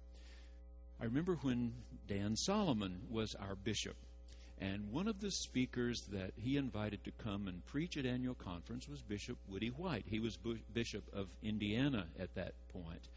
I 1.00 1.04
remember 1.04 1.34
when 1.42 1.74
Dan 2.08 2.36
Solomon 2.36 3.02
was 3.10 3.34
our 3.34 3.54
bishop, 3.54 3.96
and 4.60 4.92
one 4.92 5.08
of 5.08 5.20
the 5.20 5.32
speakers 5.32 6.02
that 6.12 6.32
he 6.36 6.56
invited 6.56 7.04
to 7.04 7.10
come 7.22 7.48
and 7.48 7.66
preach 7.66 7.96
at 7.96 8.06
annual 8.06 8.34
conference 8.34 8.88
was 8.88 9.02
Bishop 9.02 9.36
Woody 9.48 9.68
White. 9.68 10.04
He 10.08 10.20
was 10.20 10.38
bishop 10.72 11.02
of 11.12 11.26
Indiana 11.42 12.06
at 12.18 12.34
that 12.36 12.54
point. 12.72 13.08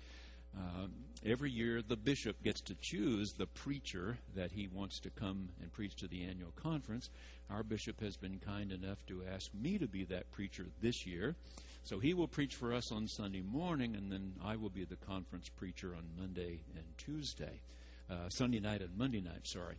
Um, 0.58 0.92
every 1.26 1.52
year, 1.52 1.82
the 1.82 1.96
bishop 1.96 2.44
gets 2.44 2.62
to 2.62 2.76
choose 2.76 3.34
the 3.34 3.46
preacher 3.46 4.18
that 4.36 4.52
he 4.52 4.68
wants 4.68 5.00
to 5.02 5.10
come 5.10 5.50
and 5.62 5.72
preach 5.72 5.96
to 5.98 6.08
the 6.08 6.24
annual 6.24 6.52
conference. 6.56 7.10
Our 7.50 7.64
bishop 7.64 8.02
has 8.02 8.18
been 8.18 8.40
kind 8.40 8.72
enough 8.72 9.06
to 9.08 9.24
ask 9.34 9.52
me 9.54 9.78
to 9.78 9.88
be 9.88 10.04
that 10.06 10.32
preacher 10.32 10.66
this 10.82 11.06
year. 11.06 11.36
So 11.84 12.00
he 12.00 12.14
will 12.14 12.28
preach 12.28 12.56
for 12.56 12.74
us 12.74 12.92
on 12.92 13.08
Sunday 13.08 13.42
morning, 13.42 13.96
and 13.96 14.12
then 14.12 14.34
I 14.44 14.58
will 14.58 14.70
be 14.70 14.84
the 14.84 14.98
conference 14.98 15.50
preacher 15.50 15.96
on 15.96 16.04
Monday 16.20 16.60
and 16.76 16.84
Tuesday. 16.98 17.62
Uh, 18.10 18.30
Sunday 18.30 18.60
night 18.60 18.82
and 18.82 18.98
Monday 18.98 19.22
night, 19.22 19.46
sorry. 19.46 19.76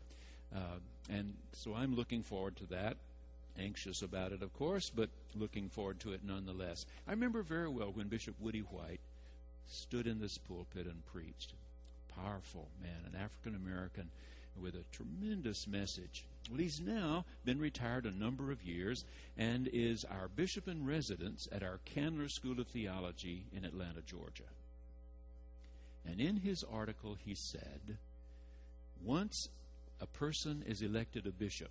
Uh, 0.54 0.78
and 1.10 1.34
so 1.52 1.74
I'm 1.74 1.94
looking 1.94 2.22
forward 2.22 2.56
to 2.56 2.66
that. 2.66 2.96
Anxious 3.58 4.02
about 4.02 4.32
it, 4.32 4.42
of 4.42 4.52
course, 4.54 4.90
but 4.94 5.10
looking 5.34 5.68
forward 5.68 6.00
to 6.00 6.12
it 6.12 6.20
nonetheless. 6.24 6.86
I 7.06 7.10
remember 7.10 7.42
very 7.42 7.68
well 7.68 7.90
when 7.92 8.08
Bishop 8.08 8.36
Woody 8.40 8.60
White 8.60 9.00
stood 9.68 10.06
in 10.06 10.20
this 10.20 10.38
pulpit 10.38 10.86
and 10.86 11.04
preached. 11.06 11.52
Powerful 12.14 12.68
man, 12.82 13.12
an 13.12 13.20
African 13.20 13.54
American 13.54 14.10
with 14.60 14.74
a 14.74 14.84
tremendous 14.92 15.66
message. 15.66 16.24
Well, 16.50 16.58
he's 16.58 16.80
now 16.80 17.24
been 17.44 17.60
retired 17.60 18.06
a 18.06 18.10
number 18.10 18.50
of 18.50 18.62
years 18.62 19.04
and 19.36 19.68
is 19.72 20.04
our 20.04 20.28
bishop 20.28 20.66
in 20.68 20.86
residence 20.86 21.46
at 21.52 21.62
our 21.62 21.78
Candler 21.84 22.28
School 22.28 22.58
of 22.60 22.66
Theology 22.68 23.44
in 23.56 23.64
Atlanta, 23.64 24.00
Georgia. 24.06 24.44
And 26.06 26.20
in 26.20 26.36
his 26.36 26.64
article, 26.64 27.16
he 27.24 27.34
said, 27.34 27.98
Once 29.04 29.48
a 30.00 30.06
person 30.06 30.64
is 30.66 30.80
elected 30.80 31.26
a 31.26 31.30
bishop, 31.30 31.70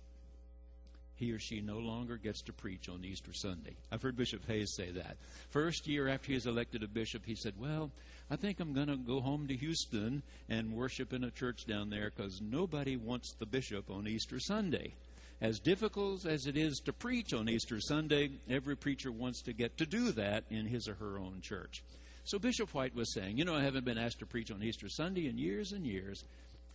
he 1.18 1.32
or 1.32 1.38
she 1.38 1.60
no 1.60 1.78
longer 1.78 2.16
gets 2.16 2.42
to 2.42 2.52
preach 2.52 2.88
on 2.88 3.04
Easter 3.04 3.32
Sunday. 3.32 3.74
I've 3.90 4.02
heard 4.02 4.16
Bishop 4.16 4.46
Hayes 4.46 4.72
say 4.76 4.90
that. 4.92 5.16
First 5.50 5.88
year 5.88 6.08
after 6.08 6.28
he 6.28 6.34
was 6.34 6.46
elected 6.46 6.82
a 6.82 6.88
bishop, 6.88 7.24
he 7.26 7.34
said, 7.34 7.54
Well, 7.58 7.90
I 8.30 8.36
think 8.36 8.60
I'm 8.60 8.72
going 8.72 8.88
to 8.88 8.96
go 8.96 9.20
home 9.20 9.48
to 9.48 9.56
Houston 9.56 10.22
and 10.48 10.72
worship 10.72 11.12
in 11.12 11.24
a 11.24 11.30
church 11.30 11.66
down 11.66 11.90
there 11.90 12.12
because 12.14 12.40
nobody 12.40 12.96
wants 12.96 13.34
the 13.38 13.46
bishop 13.46 13.90
on 13.90 14.06
Easter 14.06 14.38
Sunday. 14.38 14.94
As 15.40 15.60
difficult 15.60 16.26
as 16.26 16.46
it 16.46 16.56
is 16.56 16.80
to 16.84 16.92
preach 16.92 17.32
on 17.32 17.48
Easter 17.48 17.80
Sunday, 17.80 18.30
every 18.50 18.76
preacher 18.76 19.12
wants 19.12 19.42
to 19.42 19.52
get 19.52 19.76
to 19.78 19.86
do 19.86 20.12
that 20.12 20.44
in 20.50 20.66
his 20.66 20.88
or 20.88 20.94
her 20.94 21.18
own 21.18 21.40
church. 21.42 21.82
So 22.24 22.38
Bishop 22.38 22.74
White 22.74 22.94
was 22.94 23.12
saying, 23.14 23.38
You 23.38 23.44
know, 23.44 23.54
I 23.54 23.62
haven't 23.62 23.84
been 23.84 23.98
asked 23.98 24.18
to 24.18 24.26
preach 24.26 24.50
on 24.50 24.62
Easter 24.62 24.88
Sunday 24.88 25.28
in 25.28 25.38
years 25.38 25.72
and 25.72 25.86
years. 25.86 26.24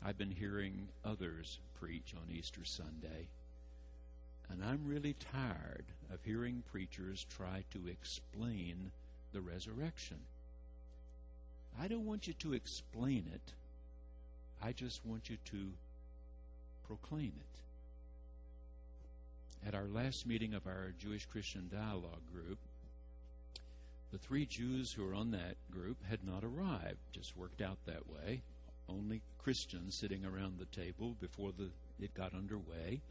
I've 0.03 0.17
been 0.17 0.31
hearing 0.31 0.88
others 1.05 1.59
preach 1.79 2.13
on 2.15 2.33
Easter 2.33 2.62
Sunday. 2.65 3.27
And 4.53 4.63
I'm 4.63 4.88
really 4.88 5.15
tired 5.33 5.83
of 6.13 6.24
hearing 6.24 6.62
preachers 6.72 7.25
try 7.36 7.63
to 7.74 7.88
explain 7.89 8.91
the 9.33 9.41
resurrection. 9.41 10.19
I 11.81 11.88
don't 11.88 12.05
want 12.05 12.27
you 12.27 12.33
to 12.33 12.53
explain 12.53 13.25
it. 13.33 13.51
I 14.62 14.72
just 14.72 15.03
want 15.05 15.29
you 15.29 15.38
to 15.51 15.72
proclaim 16.88 17.33
it. 17.36 17.60
At 19.67 19.75
our 19.75 19.88
last 19.88 20.27
meeting 20.27 20.53
of 20.53 20.67
our 20.67 20.93
Jewish 21.00 21.25
Christian 21.25 21.69
Dialogue 21.74 22.22
group, 22.31 22.60
the 24.12 24.19
three 24.19 24.45
Jews 24.45 24.93
who 24.93 25.03
were 25.03 25.15
on 25.15 25.31
that 25.31 25.55
group 25.72 25.98
had 26.07 26.19
not 26.24 26.43
arrived. 26.43 27.00
Just 27.12 27.36
worked 27.36 27.62
out 27.62 27.77
that 27.88 28.07
way 28.07 28.43
only 28.89 29.22
Christians 29.43 29.95
sitting 29.95 30.25
around 30.25 30.60
the 30.60 30.65
table 30.65 31.15
before 31.19 31.51
the, 31.57 31.69
it 32.00 32.13
got 32.13 32.33
underway. 32.33 33.01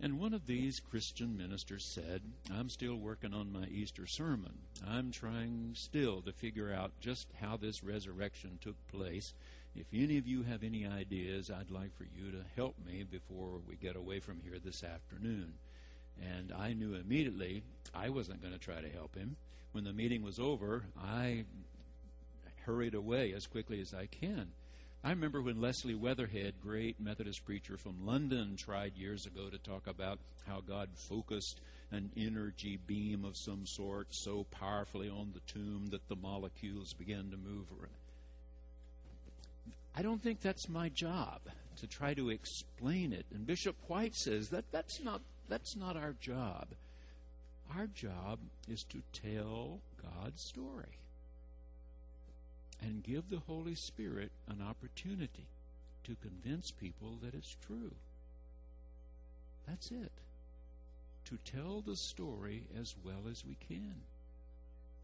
And 0.00 0.20
one 0.20 0.32
of 0.32 0.46
these 0.46 0.78
Christian 0.78 1.36
ministers 1.36 1.84
said, 1.84 2.22
I'm 2.54 2.68
still 2.68 2.94
working 2.94 3.34
on 3.34 3.52
my 3.52 3.66
Easter 3.66 4.06
sermon. 4.06 4.52
I'm 4.88 5.10
trying 5.10 5.72
still 5.74 6.22
to 6.22 6.32
figure 6.32 6.72
out 6.72 6.92
just 7.00 7.26
how 7.40 7.56
this 7.56 7.82
resurrection 7.82 8.58
took 8.60 8.76
place. 8.86 9.34
If 9.74 9.86
any 9.92 10.16
of 10.16 10.26
you 10.26 10.44
have 10.44 10.62
any 10.62 10.86
ideas, 10.86 11.50
I'd 11.50 11.72
like 11.72 11.96
for 11.96 12.04
you 12.04 12.30
to 12.30 12.44
help 12.54 12.76
me 12.86 13.04
before 13.10 13.60
we 13.68 13.74
get 13.74 13.96
away 13.96 14.20
from 14.20 14.40
here 14.44 14.60
this 14.64 14.84
afternoon. 14.84 15.54
And 16.22 16.52
I 16.52 16.74
knew 16.74 16.94
immediately 16.94 17.64
I 17.92 18.08
wasn't 18.10 18.40
going 18.40 18.54
to 18.54 18.60
try 18.60 18.80
to 18.80 18.88
help 18.88 19.16
him. 19.16 19.36
When 19.72 19.84
the 19.84 19.92
meeting 19.92 20.22
was 20.22 20.38
over, 20.38 20.84
I 20.96 21.44
hurried 22.66 22.94
away 22.94 23.32
as 23.32 23.48
quickly 23.48 23.80
as 23.80 23.94
I 23.94 24.06
can. 24.06 24.52
I 25.04 25.10
remember 25.10 25.40
when 25.40 25.60
Leslie 25.60 25.94
Weatherhead, 25.94 26.54
great 26.60 27.00
Methodist 27.00 27.44
preacher 27.44 27.76
from 27.76 28.04
London, 28.04 28.56
tried 28.56 28.96
years 28.96 29.26
ago 29.26 29.48
to 29.48 29.58
talk 29.58 29.86
about 29.86 30.18
how 30.46 30.60
God 30.60 30.88
focused 30.94 31.60
an 31.92 32.10
energy 32.16 32.78
beam 32.84 33.24
of 33.24 33.36
some 33.36 33.64
sort 33.64 34.08
so 34.10 34.44
powerfully 34.50 35.08
on 35.08 35.32
the 35.32 35.52
tomb 35.52 35.86
that 35.90 36.08
the 36.08 36.16
molecules 36.16 36.94
began 36.94 37.30
to 37.30 37.36
move 37.36 37.66
around. 37.70 37.92
I 39.96 40.02
don't 40.02 40.22
think 40.22 40.40
that's 40.40 40.68
my 40.68 40.88
job 40.88 41.40
to 41.80 41.86
try 41.86 42.14
to 42.14 42.30
explain 42.30 43.12
it. 43.12 43.26
And 43.32 43.46
Bishop 43.46 43.76
White 43.86 44.16
says 44.16 44.48
that 44.50 44.70
that's 44.72 45.02
not 45.02 45.20
that's 45.48 45.76
not 45.76 45.96
our 45.96 46.14
job. 46.20 46.66
Our 47.76 47.86
job 47.86 48.40
is 48.68 48.84
to 48.84 49.02
tell 49.12 49.78
God's 50.02 50.42
story 50.42 50.98
and 52.82 53.02
give 53.02 53.30
the 53.30 53.42
Holy 53.46 53.74
Spirit 53.74 54.30
an 54.48 54.62
opportunity 54.62 55.46
to 56.04 56.16
convince 56.22 56.70
people 56.70 57.18
that 57.22 57.34
it's 57.34 57.56
true. 57.66 57.92
That's 59.66 59.90
it. 59.90 60.12
To 61.26 61.38
tell 61.44 61.82
the 61.82 61.96
story 61.96 62.62
as 62.80 62.94
well 63.04 63.30
as 63.30 63.44
we 63.44 63.56
can. 63.68 63.94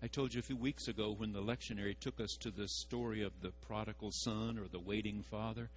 I 0.03 0.07
told 0.07 0.35
you 0.35 0.41
a 0.41 0.43
few 0.43 0.57
weeks 0.57 0.89
ago 0.89 1.15
when 1.17 1.33
the 1.33 1.43
lectionary 1.43 1.99
took 1.99 2.21
us 2.21 2.37
to 2.41 2.51
the 2.51 2.69
story 2.69 3.23
of 3.23 3.33
the 3.41 3.53
prodigal 3.67 4.13
son 4.13 4.59
or 4.59 4.69
the 4.69 4.79
waiting 4.79 5.23
father. 5.31 5.69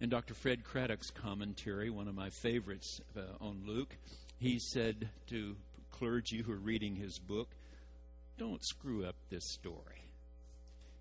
In 0.00 0.08
Dr. 0.08 0.34
Fred 0.34 0.64
Craddock's 0.64 1.10
commentary, 1.10 1.90
one 1.90 2.08
of 2.08 2.14
my 2.14 2.30
favorites 2.30 3.00
uh, 3.16 3.44
on 3.44 3.62
Luke, 3.66 3.96
he 4.38 4.58
said 4.58 5.08
to 5.28 5.56
clergy 5.90 6.42
who 6.42 6.52
are 6.52 6.56
reading 6.56 6.96
his 6.96 7.18
book, 7.18 7.48
Don't 8.38 8.64
screw 8.64 9.04
up 9.04 9.16
this 9.30 9.44
story. 9.44 10.07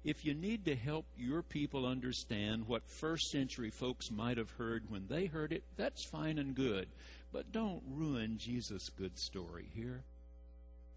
If 0.08 0.24
you 0.24 0.34
need 0.34 0.64
to 0.64 0.76
help 0.78 1.06
your 1.18 1.42
people 1.42 1.86
understand 1.86 2.66
what 2.66 2.88
first 2.88 3.30
century 3.30 3.70
folks 3.70 4.10
might 4.10 4.38
have 4.38 4.52
heard 4.52 4.90
when 4.90 5.06
they 5.10 5.26
heard 5.26 5.52
it, 5.52 5.64
that's 5.76 6.02
fine 6.02 6.38
and 6.38 6.56
good. 6.56 6.88
But 7.34 7.52
don't 7.52 7.84
ruin 7.86 8.38
Jesus' 8.38 8.90
good 8.98 9.20
story 9.20 9.66
here. 9.76 10.04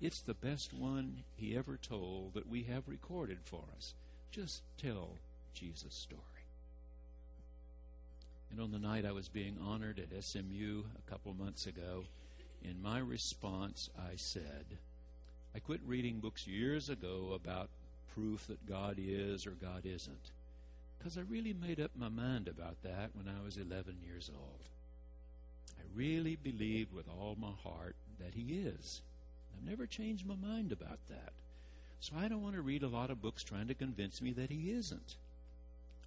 It's 0.01 0.21
the 0.21 0.35
best 0.35 0.73
one 0.73 1.25
he 1.35 1.57
ever 1.57 1.77
told 1.77 2.35
that 2.35 2.49
we 2.49 2.63
have 2.63 2.87
recorded 2.87 3.39
for 3.43 3.65
us. 3.77 3.95
Just 4.31 4.63
tell 4.81 5.09
Jesus' 5.55 5.93
story. 5.93 6.21
And 8.53 8.61
on 8.61 8.71
the 8.71 8.79
night 8.79 9.05
I 9.05 9.11
was 9.11 9.27
being 9.27 9.57
honored 9.61 9.99
at 9.99 10.23
SMU 10.23 10.85
a 10.97 11.11
couple 11.11 11.35
months 11.35 11.67
ago, 11.67 12.05
in 12.63 12.81
my 12.81 13.01
response, 13.01 13.91
I 13.99 14.15
said, 14.15 14.67
I 15.53 15.59
quit 15.59 15.81
reading 15.85 16.21
books 16.21 16.47
years 16.47 16.89
ago 16.89 17.33
about 17.35 17.71
proof 18.15 18.47
that 18.47 18.69
God 18.69 18.97
is 18.99 19.47
or 19.47 19.53
God 19.53 19.83
isn't. 19.85 20.31
Because 20.99 21.17
I 21.17 21.23
really 21.23 21.55
made 21.55 21.81
up 21.81 21.91
my 21.97 22.09
mind 22.09 22.49
about 22.49 22.83
that 22.83 23.11
when 23.15 23.27
I 23.27 23.43
was 23.45 23.57
11 23.57 23.97
years 24.07 24.31
old. 24.35 24.61
I 25.79 25.83
really 25.95 26.37
believed 26.37 26.93
with 26.93 27.09
all 27.09 27.37
my 27.41 27.53
heart 27.65 27.97
that 28.19 28.35
He 28.35 28.59
is. 28.59 29.01
I've 29.55 29.69
never 29.69 29.87
changed 29.87 30.27
my 30.27 30.35
mind 30.35 30.73
about 30.73 30.99
that. 31.09 31.33
So 32.01 32.15
I 32.19 32.29
don't 32.29 32.43
want 32.43 32.55
to 32.55 32.63
read 32.63 32.83
a 32.83 32.89
lot 32.89 33.11
of 33.11 33.23
books 33.23 33.43
trying 33.43 33.69
to 33.69 33.75
convince 33.75 34.21
me 34.21 34.33
that 34.33 34.51
He 34.51 34.71
isn't. 34.73 35.17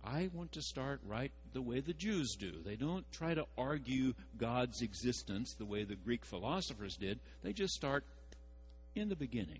I 0.05 0.29
want 0.33 0.51
to 0.53 0.61
start 0.61 0.99
right 1.07 1.31
the 1.53 1.61
way 1.61 1.79
the 1.79 1.93
Jews 1.93 2.35
do. 2.35 2.51
They 2.65 2.75
don't 2.75 3.09
try 3.11 3.33
to 3.33 3.45
argue 3.57 4.13
God's 4.37 4.81
existence 4.81 5.53
the 5.53 5.65
way 5.65 5.83
the 5.83 5.95
Greek 5.95 6.25
philosophers 6.25 6.97
did. 6.97 7.19
They 7.41 7.53
just 7.53 7.73
start 7.73 8.03
in 8.95 9.09
the 9.09 9.15
beginning. 9.15 9.59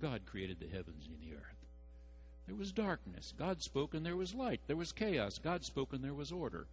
God 0.00 0.22
created 0.26 0.58
the 0.60 0.68
heavens 0.68 1.06
and 1.06 1.20
the 1.20 1.36
earth. 1.36 1.60
There 2.46 2.56
was 2.56 2.72
darkness. 2.72 3.32
God 3.38 3.62
spoke 3.62 3.94
and 3.94 4.04
there 4.04 4.16
was 4.16 4.34
light. 4.34 4.60
There 4.66 4.76
was 4.76 4.92
chaos. 4.92 5.38
God 5.38 5.64
spoke 5.64 5.92
and 5.92 6.02
there 6.02 6.14
was 6.14 6.32
order. 6.32 6.66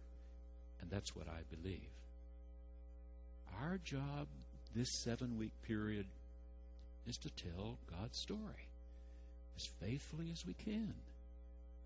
And 0.80 0.90
that's 0.90 1.14
what 1.14 1.26
I 1.28 1.42
believe. 1.54 1.90
Our 3.60 3.78
job 3.84 4.26
this 4.74 4.90
seven 4.90 5.38
week 5.38 5.52
period 5.66 6.06
is 7.06 7.16
to 7.18 7.30
tell 7.30 7.78
God's 7.90 8.18
story 8.18 8.68
as 9.56 9.66
faithfully 9.66 10.30
as 10.32 10.46
we 10.46 10.54
can, 10.54 10.94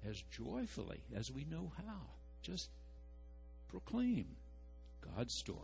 as 0.08 0.22
joyfully 0.30 1.00
as 1.16 1.30
we 1.30 1.46
know 1.50 1.72
how. 1.76 2.00
Just 2.42 2.68
proclaim 3.70 4.26
God's 5.16 5.34
story. 5.34 5.58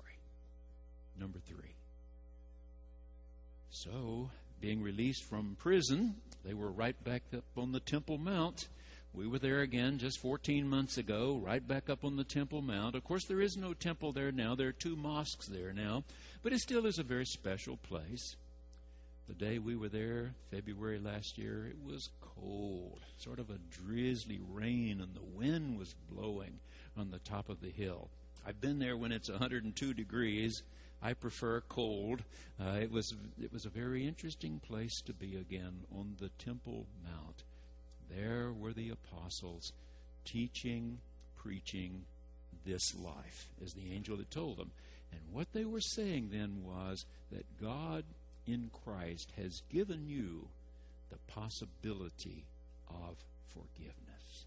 Number 1.19 1.39
three. 1.39 1.75
So, 3.71 4.31
being 4.61 4.83
released 4.83 5.25
from 5.25 5.57
prison, 5.59 6.17
they 6.45 6.55
were 6.55 6.71
right 6.71 7.03
back 7.05 7.23
up 7.37 7.45
on 7.57 7.73
the 7.73 7.81
Temple 7.81 8.19
Mount. 8.19 8.69
We 9.13 9.27
were 9.27 9.39
there 9.39 9.61
again 9.61 9.99
just 9.99 10.21
14 10.21 10.69
months 10.69 10.99
ago, 10.99 11.41
right 11.43 11.67
back 11.67 11.89
up 11.89 12.05
on 12.05 12.17
the 12.17 12.25
Temple 12.25 12.63
Mount. 12.63 12.95
Of 12.95 13.05
course, 13.05 13.25
there 13.25 13.41
is 13.41 13.57
no 13.57 13.75
temple 13.75 14.13
there 14.13 14.31
now. 14.31 14.55
There 14.55 14.69
are 14.69 14.73
two 14.73 14.97
mosques 14.97 15.47
there 15.47 15.73
now, 15.73 16.05
but 16.43 16.53
it 16.53 16.61
still 16.61 16.87
is 16.87 16.99
a 16.99 17.05
very 17.05 17.25
special 17.25 17.77
place. 17.77 18.37
The 19.29 19.35
day 19.35 19.59
we 19.59 19.77
were 19.77 19.89
there, 19.89 20.35
February 20.51 20.99
last 20.99 21.37
year, 21.37 21.67
it 21.67 21.77
was 21.85 22.09
cold, 22.21 23.01
sort 23.19 23.39
of 23.39 23.51
a 23.51 23.59
drizzly 23.71 24.41
rain, 24.51 25.01
and 25.01 25.15
the 25.15 25.37
wind 25.37 25.79
was 25.79 25.95
blowing 26.11 26.61
on 26.97 27.11
the 27.11 27.19
top 27.19 27.49
of 27.49 27.61
the 27.61 27.71
hill. 27.71 28.09
I've 28.47 28.61
been 28.61 28.79
there 28.79 28.97
when 28.97 29.13
it's 29.13 29.29
102 29.29 29.93
degrees 29.95 30.63
I 31.03 31.15
prefer 31.15 31.61
cold. 31.69 32.23
Uh, 32.61 32.79
it 32.81 32.91
was 32.91 33.15
it 33.41 33.53
was 33.53 33.65
a 33.65 33.71
very 33.71 34.07
interesting 34.07 34.61
place 34.61 35.01
to 35.03 35.13
be 35.13 35.37
again 35.37 35.85
on 35.97 36.17
the 36.21 36.31
Temple 36.45 36.87
Mount. 37.05 37.45
There 38.11 38.53
were 38.53 38.73
the 38.73 38.91
apostles 38.91 39.73
teaching, 40.25 40.99
preaching 41.37 42.05
this 42.67 42.95
life, 42.97 43.49
as 43.65 43.75
the 43.75 43.93
angel 43.93 44.17
had 44.17 44.31
told 44.31 44.57
them. 44.57 44.71
And 45.13 45.21
what 45.33 45.53
they 45.53 45.65
were 45.65 45.81
saying 45.81 46.31
then 46.33 46.65
was 46.65 47.07
that 47.31 47.61
God 47.61 48.05
in 48.47 48.71
Christ 48.85 49.33
has 49.37 49.63
given 49.73 50.09
you 50.09 50.49
the 51.11 51.19
possibility 51.33 52.45
of 52.91 53.17
forgiveness. 53.53 54.45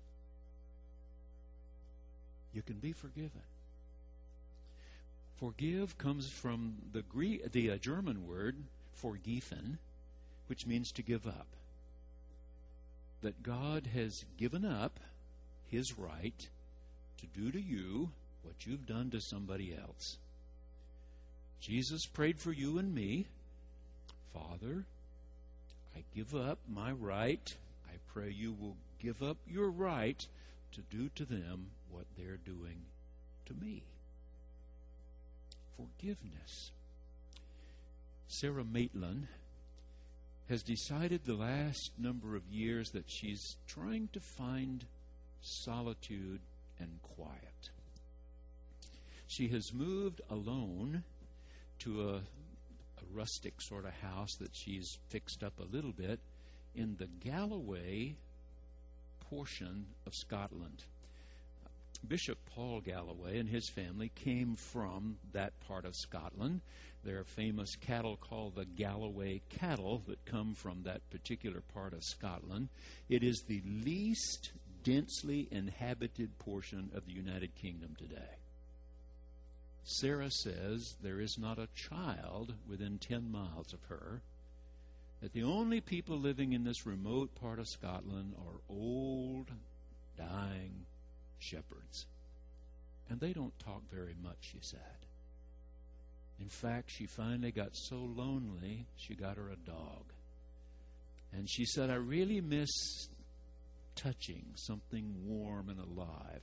You 2.53 2.61
can 2.61 2.77
be 2.77 2.91
forgiven. 2.91 3.41
Forgive 5.41 5.97
comes 5.97 6.29
from 6.29 6.75
the 6.93 7.01
Greek, 7.01 7.51
the 7.51 7.71
uh, 7.71 7.77
German 7.77 8.27
word 8.27 8.55
vergeben, 9.01 9.79
which 10.45 10.67
means 10.67 10.91
to 10.91 11.01
give 11.01 11.25
up. 11.25 11.47
That 13.23 13.41
God 13.41 13.87
has 13.95 14.23
given 14.37 14.63
up 14.63 14.99
His 15.71 15.97
right 15.97 16.47
to 17.17 17.25
do 17.25 17.51
to 17.51 17.59
you 17.59 18.11
what 18.43 18.67
you've 18.67 18.85
done 18.85 19.09
to 19.09 19.19
somebody 19.19 19.75
else. 19.75 20.17
Jesus 21.59 22.05
prayed 22.05 22.39
for 22.39 22.51
you 22.51 22.77
and 22.77 22.93
me. 22.93 23.25
Father, 24.35 24.85
I 25.95 26.03
give 26.15 26.35
up 26.35 26.59
my 26.71 26.91
right. 26.91 27.55
I 27.87 27.95
pray 28.13 28.29
you 28.29 28.55
will 28.61 28.75
give 28.99 29.23
up 29.23 29.37
your 29.47 29.71
right 29.71 30.23
to 30.73 30.81
do 30.95 31.09
to 31.15 31.25
them 31.25 31.71
what 31.89 32.05
they're 32.15 32.37
doing 32.45 32.77
to 33.47 33.55
me 33.55 33.81
forgiveness. 35.81 36.71
Sarah 38.27 38.63
Maitland 38.63 39.27
has 40.49 40.63
decided 40.63 41.21
the 41.23 41.33
last 41.33 41.91
number 41.97 42.35
of 42.35 42.45
years 42.51 42.91
that 42.91 43.09
she's 43.09 43.55
trying 43.67 44.09
to 44.13 44.19
find 44.19 44.85
solitude 45.41 46.39
and 46.79 46.99
quiet. 47.15 47.69
She 49.27 49.47
has 49.49 49.73
moved 49.73 50.21
alone 50.29 51.03
to 51.79 52.09
a, 52.09 52.13
a, 52.15 52.21
rustic 53.13 53.61
sort 53.61 53.85
of 53.85 53.93
house 53.93 54.35
that 54.35 54.51
she's 54.53 54.97
fixed 55.09 55.43
up 55.43 55.53
a 55.59 55.75
little 55.75 55.91
bit 55.91 56.19
in 56.75 56.95
the 56.97 57.07
Galloway 57.07 58.15
portion 59.29 59.85
of 60.05 60.13
Scotland. 60.13 60.83
Bishop 62.07 62.37
Paul 62.55 62.81
Galloway 62.81 63.39
and 63.39 63.47
his 63.47 63.69
family 63.69 64.11
came 64.15 64.55
from 64.55 65.17
that 65.33 65.53
part 65.67 65.85
of 65.85 65.95
Scotland. 65.95 66.61
There 67.03 67.19
are 67.19 67.23
famous 67.23 67.75
cattle 67.75 68.17
called 68.17 68.55
the 68.55 68.65
Galloway 68.65 69.41
cattle 69.49 70.03
that 70.07 70.25
come 70.25 70.53
from 70.53 70.83
that 70.83 71.09
particular 71.09 71.61
part 71.73 71.93
of 71.93 72.03
Scotland. 72.03 72.69
It 73.09 73.23
is 73.23 73.43
the 73.47 73.61
least 73.65 74.51
densely 74.83 75.47
inhabited 75.51 76.37
portion 76.39 76.91
of 76.95 77.05
the 77.05 77.13
United 77.13 77.55
Kingdom 77.55 77.95
today. 77.97 78.37
Sarah 79.83 80.31
says 80.31 80.95
there 81.01 81.19
is 81.19 81.37
not 81.39 81.57
a 81.57 81.67
child 81.75 82.53
within 82.69 82.97
10 82.99 83.31
miles 83.31 83.73
of 83.73 83.83
her, 83.89 84.21
that 85.21 85.33
the 85.33 85.43
only 85.43 85.81
people 85.81 86.17
living 86.17 86.53
in 86.53 86.63
this 86.63 86.85
remote 86.85 87.33
part 87.35 87.59
of 87.59 87.67
Scotland 87.67 88.33
are 88.37 88.59
old, 88.69 89.47
dying, 90.17 90.85
shepherds. 91.41 92.05
And 93.09 93.19
they 93.19 93.33
don't 93.33 93.57
talk 93.59 93.81
very 93.91 94.15
much, 94.21 94.37
she 94.39 94.59
said. 94.61 94.79
In 96.39 96.49
fact, 96.49 96.89
she 96.89 97.05
finally 97.05 97.51
got 97.51 97.75
so 97.75 97.97
lonely, 97.97 98.85
she 98.95 99.15
got 99.15 99.37
her 99.37 99.49
a 99.49 99.69
dog. 99.69 100.05
And 101.33 101.49
she 101.49 101.65
said, 101.65 101.89
I 101.89 101.95
really 101.95 102.41
miss 102.41 102.69
touching 103.95 104.45
something 104.55 105.13
warm 105.25 105.69
and 105.69 105.79
alive. 105.79 106.41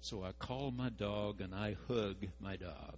So 0.00 0.24
I 0.24 0.32
call 0.32 0.70
my 0.70 0.90
dog 0.90 1.40
and 1.40 1.54
I 1.54 1.76
hug 1.88 2.26
my 2.40 2.56
dog 2.56 2.96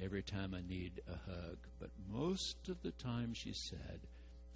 every 0.00 0.22
time 0.22 0.54
I 0.54 0.60
need 0.68 1.00
a 1.08 1.30
hug. 1.30 1.56
But 1.80 1.90
most 2.10 2.68
of 2.68 2.82
the 2.82 2.92
time, 2.92 3.32
she 3.34 3.52
said, 3.52 4.00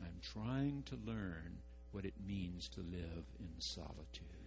I'm 0.01 0.21
trying 0.33 0.85
to 0.87 0.99
learn 1.11 1.59
what 1.93 2.05
it 2.05 2.15
means 2.27 2.69
to 2.75 2.81
live 2.81 3.25
in 3.41 3.49
solitude 3.59 4.46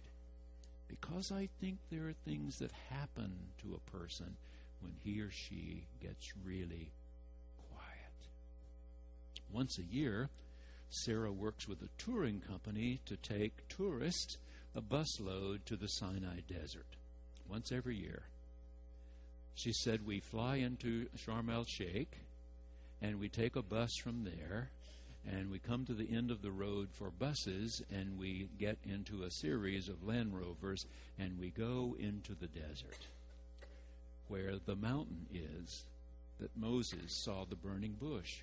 because 0.90 1.30
I 1.30 1.48
think 1.60 1.78
there 1.90 2.08
are 2.08 2.14
things 2.24 2.58
that 2.58 2.72
happen 2.90 3.32
to 3.62 3.74
a 3.74 3.90
person 3.90 4.36
when 4.80 4.92
he 5.04 5.20
or 5.20 5.30
she 5.30 5.84
gets 6.02 6.32
really 6.44 6.90
quiet. 7.70 8.28
Once 9.52 9.78
a 9.78 9.94
year, 9.94 10.28
Sarah 10.88 11.32
works 11.32 11.68
with 11.68 11.82
a 11.82 12.02
touring 12.02 12.40
company 12.40 13.00
to 13.06 13.16
take 13.16 13.68
tourists 13.68 14.38
a 14.74 14.80
busload 14.80 15.64
to 15.66 15.76
the 15.76 15.86
Sinai 15.86 16.40
Desert. 16.48 16.96
Once 17.48 17.72
every 17.72 17.96
year. 17.96 18.22
She 19.54 19.72
said, 19.72 20.06
We 20.06 20.20
fly 20.20 20.56
into 20.56 21.06
Sharm 21.16 21.52
el 21.52 21.64
Sheikh 21.64 22.18
and 23.02 23.18
we 23.18 23.28
take 23.28 23.56
a 23.56 23.62
bus 23.62 23.90
from 24.02 24.24
there 24.24 24.70
and 25.28 25.50
we 25.50 25.58
come 25.58 25.84
to 25.84 25.94
the 25.94 26.10
end 26.14 26.30
of 26.30 26.42
the 26.42 26.50
road 26.50 26.88
for 26.92 27.10
buses 27.10 27.82
and 27.90 28.18
we 28.18 28.48
get 28.58 28.78
into 28.84 29.22
a 29.22 29.30
series 29.30 29.88
of 29.88 30.06
Land 30.06 30.34
Rovers 30.34 30.86
and 31.18 31.38
we 31.38 31.50
go 31.50 31.96
into 31.98 32.34
the 32.34 32.46
desert 32.46 33.06
where 34.28 34.54
the 34.64 34.76
mountain 34.76 35.26
is 35.34 35.84
that 36.38 36.56
Moses 36.56 37.12
saw 37.12 37.44
the 37.44 37.56
burning 37.56 37.96
bush. 38.00 38.38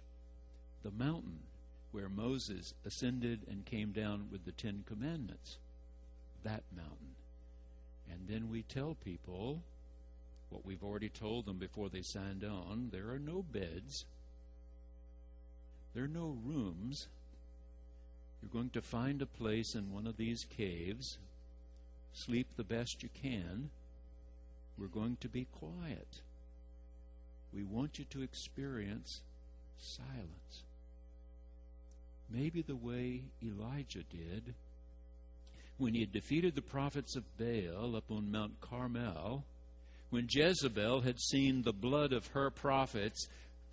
The 0.83 0.91
mountain 0.91 1.39
where 1.91 2.09
Moses 2.09 2.73
ascended 2.85 3.41
and 3.49 3.65
came 3.65 3.91
down 3.91 4.27
with 4.31 4.45
the 4.45 4.51
Ten 4.51 4.83
Commandments. 4.87 5.57
That 6.43 6.63
mountain. 6.75 7.15
And 8.11 8.27
then 8.27 8.49
we 8.49 8.61
tell 8.63 8.95
people 9.03 9.61
what 10.49 10.65
we've 10.65 10.83
already 10.83 11.09
told 11.09 11.45
them 11.45 11.57
before 11.57 11.89
they 11.89 12.01
signed 12.01 12.43
on 12.43 12.89
there 12.91 13.09
are 13.09 13.19
no 13.19 13.43
beds 13.43 14.05
there 15.97 16.05
are 16.05 16.07
no 16.07 16.37
rooms. 16.45 17.07
You're 18.39 18.51
going 18.53 18.69
to 18.69 18.83
find 18.83 19.19
a 19.19 19.25
place 19.25 19.73
in 19.73 19.91
one 19.91 20.05
of 20.05 20.15
these 20.15 20.45
caves, 20.55 21.17
sleep 22.13 22.45
the 22.55 22.63
best 22.63 23.01
you 23.01 23.09
can. 23.19 23.71
We're 24.77 24.89
going 24.89 25.17
to 25.21 25.27
be 25.27 25.47
quiet. 25.57 26.21
We 27.51 27.63
want 27.63 27.97
you 27.97 28.05
to 28.11 28.21
experience 28.21 29.21
silence. 29.79 30.61
Maybe 32.29 32.61
the 32.61 32.75
way 32.75 33.23
Elijah 33.43 34.03
did 34.03 34.53
when 35.79 35.95
he 35.95 36.01
had 36.01 36.11
defeated 36.11 36.53
the 36.53 36.61
prophets 36.61 37.15
of 37.15 37.23
Baal 37.39 37.95
up 37.95 38.11
on 38.11 38.31
Mount 38.31 38.61
Carmel, 38.61 39.45
when 40.11 40.27
Jezebel 40.29 41.01
had 41.01 41.19
seen 41.19 41.63
the 41.63 41.73
blood 41.73 42.13
of 42.13 42.27
her 42.27 42.51
prophets 42.51 43.27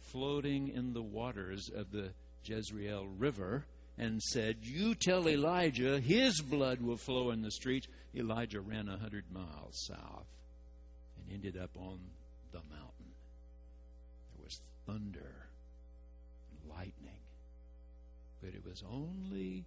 floating 0.04 0.68
in 0.68 0.92
the 0.92 1.02
waters 1.02 1.70
of 1.74 1.90
the 1.90 2.10
Jezreel 2.44 3.06
River 3.06 3.64
and 3.98 4.22
said, 4.22 4.58
You 4.62 4.94
tell 4.94 5.28
Elijah 5.28 6.00
his 6.00 6.40
blood 6.40 6.80
will 6.80 6.96
flow 6.96 7.30
in 7.30 7.42
the 7.42 7.50
streets. 7.50 7.86
Elijah 8.14 8.60
ran 8.60 8.88
a 8.88 8.98
hundred 8.98 9.24
miles 9.32 9.86
south 9.86 10.26
and 11.16 11.32
ended 11.32 11.56
up 11.60 11.70
on 11.76 11.98
the 12.52 12.58
mountain. 12.70 13.12
There 14.34 14.44
was 14.44 14.60
thunder 14.86 15.46
and 16.50 16.70
lightning, 16.70 17.20
but 18.42 18.54
it 18.54 18.64
was 18.64 18.82
only 18.90 19.64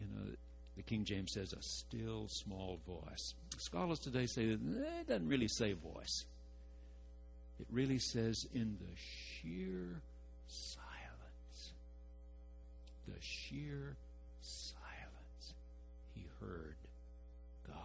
in 0.00 0.08
a 0.22 0.36
the 0.76 0.82
King 0.82 1.04
James 1.04 1.32
says 1.32 1.54
a 1.54 1.62
still 1.62 2.28
small 2.28 2.78
voice. 2.86 3.34
Scholars 3.56 3.98
today 3.98 4.26
say 4.26 4.46
that 4.46 4.60
it 5.00 5.08
doesn't 5.08 5.26
really 5.26 5.48
say 5.48 5.72
voice. 5.72 6.26
It 7.58 7.66
really 7.70 7.98
says 7.98 8.46
in 8.54 8.76
the 8.80 8.96
sheer 8.96 10.02
silence, 10.46 11.72
the 13.08 13.20
sheer 13.20 13.96
silence, 14.42 15.54
he 16.14 16.26
heard 16.40 16.76
God. 17.66 17.76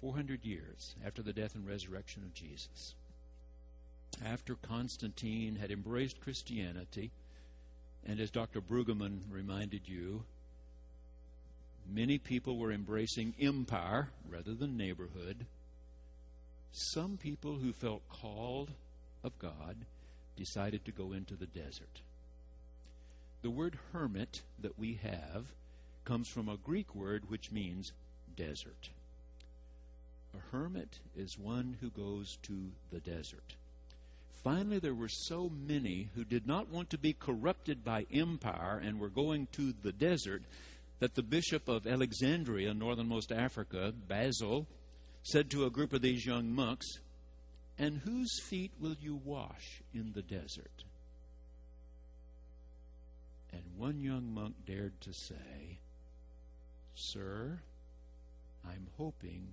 400 0.00 0.44
years 0.44 0.94
after 1.04 1.22
the 1.22 1.32
death 1.32 1.54
and 1.54 1.66
resurrection 1.66 2.22
of 2.22 2.32
Jesus, 2.34 2.94
after 4.24 4.54
Constantine 4.54 5.56
had 5.56 5.70
embraced 5.70 6.20
Christianity, 6.20 7.10
and 8.06 8.20
as 8.20 8.30
Dr. 8.30 8.60
Brueggemann 8.60 9.20
reminded 9.30 9.82
you, 9.86 10.24
many 11.90 12.16
people 12.16 12.56
were 12.56 12.72
embracing 12.72 13.34
empire 13.38 14.08
rather 14.30 14.54
than 14.54 14.76
neighborhood 14.76 15.46
some 16.74 17.16
people 17.16 17.54
who 17.54 17.72
felt 17.72 18.08
called 18.08 18.72
of 19.22 19.38
God 19.38 19.76
decided 20.36 20.84
to 20.84 20.92
go 20.92 21.12
into 21.12 21.36
the 21.36 21.46
desert. 21.46 22.00
The 23.42 23.50
word 23.50 23.78
hermit 23.92 24.42
that 24.60 24.76
we 24.78 24.98
have 25.02 25.46
comes 26.04 26.28
from 26.28 26.48
a 26.48 26.56
Greek 26.56 26.94
word 26.94 27.30
which 27.30 27.52
means 27.52 27.92
desert. 28.36 28.90
A 30.34 30.56
hermit 30.56 30.98
is 31.16 31.38
one 31.38 31.76
who 31.80 31.90
goes 31.90 32.38
to 32.42 32.72
the 32.90 32.98
desert. 32.98 33.54
Finally, 34.42 34.80
there 34.80 34.94
were 34.94 35.08
so 35.08 35.50
many 35.66 36.08
who 36.16 36.24
did 36.24 36.46
not 36.46 36.68
want 36.68 36.90
to 36.90 36.98
be 36.98 37.12
corrupted 37.12 37.84
by 37.84 38.04
empire 38.12 38.82
and 38.84 38.98
were 38.98 39.08
going 39.08 39.46
to 39.52 39.72
the 39.82 39.92
desert 39.92 40.42
that 40.98 41.14
the 41.14 41.22
bishop 41.22 41.68
of 41.68 41.86
Alexandria, 41.86 42.74
northernmost 42.74 43.30
Africa, 43.30 43.92
Basil, 44.08 44.66
said 45.24 45.50
to 45.50 45.64
a 45.64 45.70
group 45.70 45.92
of 45.92 46.02
these 46.02 46.24
young 46.24 46.52
monks, 46.54 46.86
And 47.78 47.98
whose 48.04 48.40
feet 48.42 48.70
will 48.78 48.96
you 49.00 49.20
wash 49.24 49.80
in 49.94 50.12
the 50.14 50.22
desert? 50.22 50.84
And 53.52 53.62
one 53.76 54.00
young 54.00 54.32
monk 54.32 54.54
dared 54.66 55.00
to 55.00 55.12
say, 55.14 55.78
Sir, 56.94 57.58
I'm 58.66 58.86
hoping 58.98 59.48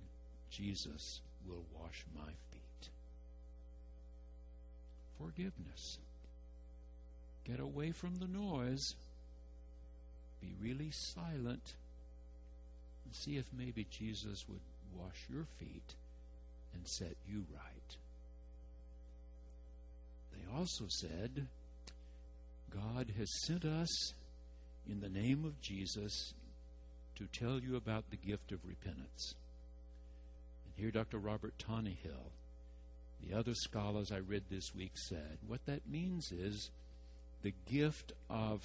Jesus 0.50 1.20
will 1.48 1.64
wash 1.80 2.04
my 2.14 2.30
feet. 2.50 2.88
Forgiveness. 5.18 5.98
Get 7.44 7.60
away 7.60 7.92
from 7.92 8.16
the 8.16 8.28
noise. 8.28 8.94
Be 10.40 10.52
really 10.60 10.90
silent. 10.92 11.74
And 13.04 13.14
see 13.14 13.36
if 13.36 13.46
maybe 13.56 13.86
Jesus 13.90 14.44
would 14.48 14.60
wash 14.98 15.26
your 15.32 15.46
feet 15.58 15.94
and 16.74 16.86
set 16.86 17.16
you 17.28 17.44
right. 17.54 17.96
They 20.32 20.56
also 20.56 20.84
said, 20.88 21.46
God 22.70 23.12
has 23.18 23.28
sent 23.46 23.64
us 23.64 24.12
in 24.88 25.00
the 25.00 25.08
name 25.08 25.44
of 25.44 25.60
Jesus 25.60 26.32
to 27.16 27.26
tell 27.26 27.60
you 27.60 27.76
about 27.76 28.10
the 28.10 28.16
gift 28.16 28.52
of 28.52 28.58
repentance. 28.66 29.34
And 30.64 30.74
here, 30.76 30.90
Dr. 30.90 31.18
Robert 31.18 31.54
Tannehill, 31.58 32.30
the 33.22 33.36
other 33.36 33.54
scholars 33.54 34.10
I 34.10 34.18
read 34.18 34.44
this 34.50 34.74
week 34.74 34.92
said, 34.94 35.38
what 35.46 35.64
that 35.66 35.88
means 35.88 36.32
is 36.32 36.70
the 37.42 37.54
gift 37.70 38.12
of 38.30 38.62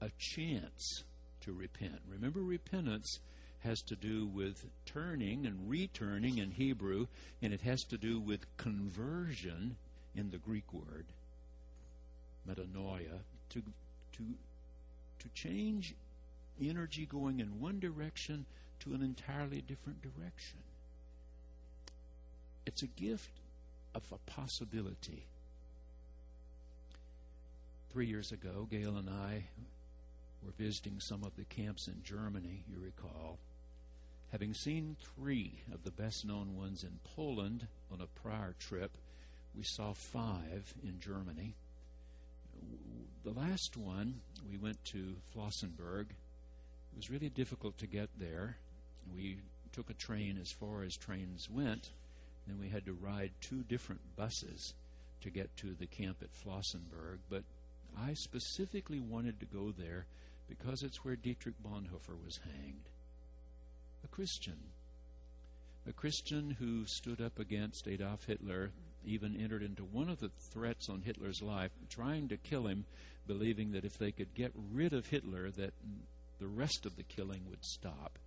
a 0.00 0.10
chance 0.18 1.02
to 1.42 1.52
repent. 1.52 2.00
Remember, 2.08 2.40
repentance 2.40 3.18
has 3.60 3.82
to 3.82 3.96
do 3.96 4.26
with 4.26 4.66
turning 4.86 5.46
and 5.46 5.68
returning 5.68 6.38
in 6.38 6.50
Hebrew, 6.50 7.06
and 7.42 7.52
it 7.52 7.60
has 7.62 7.84
to 7.84 7.98
do 7.98 8.18
with 8.18 8.56
conversion 8.56 9.76
in 10.14 10.30
the 10.30 10.38
Greek 10.38 10.72
word, 10.72 11.04
metanoia, 12.48 13.20
to, 13.50 13.62
to, 14.12 14.22
to 15.18 15.28
change 15.34 15.94
energy 16.62 17.06
going 17.06 17.40
in 17.40 17.60
one 17.60 17.78
direction 17.78 18.46
to 18.80 18.94
an 18.94 19.02
entirely 19.02 19.60
different 19.60 20.00
direction. 20.02 20.58
It's 22.66 22.82
a 22.82 22.86
gift 22.86 23.30
of 23.94 24.02
a 24.12 24.30
possibility. 24.30 25.24
Three 27.92 28.06
years 28.06 28.32
ago, 28.32 28.68
Gail 28.70 28.96
and 28.96 29.10
I 29.10 29.44
were 30.44 30.52
visiting 30.58 31.00
some 31.00 31.24
of 31.24 31.36
the 31.36 31.44
camps 31.44 31.88
in 31.88 32.02
Germany, 32.04 32.62
you 32.70 32.78
recall. 32.82 33.38
Having 34.32 34.54
seen 34.54 34.96
three 35.16 35.54
of 35.74 35.82
the 35.82 35.90
best 35.90 36.24
known 36.24 36.56
ones 36.56 36.84
in 36.84 37.00
Poland 37.16 37.66
on 37.92 38.00
a 38.00 38.20
prior 38.22 38.54
trip, 38.60 38.92
we 39.56 39.64
saw 39.64 39.92
five 39.92 40.72
in 40.84 41.00
Germany. 41.00 41.54
The 43.24 43.32
last 43.32 43.76
one, 43.76 44.20
we 44.48 44.56
went 44.56 44.84
to 44.86 45.16
Flossenburg. 45.34 46.10
It 46.10 46.96
was 46.96 47.10
really 47.10 47.28
difficult 47.28 47.76
to 47.78 47.88
get 47.88 48.08
there. 48.20 48.56
We 49.12 49.38
took 49.72 49.90
a 49.90 49.94
train 49.94 50.38
as 50.40 50.52
far 50.52 50.84
as 50.84 50.96
trains 50.96 51.48
went, 51.50 51.90
then 52.46 52.58
we 52.60 52.68
had 52.68 52.86
to 52.86 52.92
ride 52.92 53.32
two 53.40 53.62
different 53.68 54.00
buses 54.16 54.74
to 55.22 55.30
get 55.30 55.56
to 55.58 55.74
the 55.74 55.86
camp 55.86 56.18
at 56.22 56.32
Flossenburg. 56.32 57.18
But 57.28 57.42
I 57.98 58.14
specifically 58.14 59.00
wanted 59.00 59.40
to 59.40 59.46
go 59.46 59.72
there 59.76 60.06
because 60.48 60.82
it's 60.82 61.04
where 61.04 61.16
Dietrich 61.16 61.56
Bonhoeffer 61.64 62.16
was 62.24 62.40
hanged 62.44 62.84
a 64.04 64.08
Christian. 64.08 64.58
A 65.86 65.92
Christian 65.92 66.56
who 66.58 66.84
stood 66.86 67.20
up 67.20 67.38
against 67.38 67.88
Adolf 67.88 68.24
Hitler, 68.24 68.70
even 69.04 69.36
entered 69.36 69.62
into 69.62 69.82
one 69.82 70.08
of 70.08 70.20
the 70.20 70.30
threats 70.52 70.88
on 70.88 71.02
Hitler's 71.02 71.42
life, 71.42 71.70
trying 71.88 72.28
to 72.28 72.36
kill 72.36 72.66
him, 72.66 72.84
believing 73.26 73.72
that 73.72 73.84
if 73.84 73.98
they 73.98 74.12
could 74.12 74.34
get 74.34 74.52
rid 74.72 74.92
of 74.92 75.06
Hitler, 75.06 75.50
that 75.50 75.72
the 76.38 76.46
rest 76.46 76.86
of 76.86 76.96
the 76.96 77.02
killing 77.02 77.42
would 77.48 77.64
stop. 77.64 78.18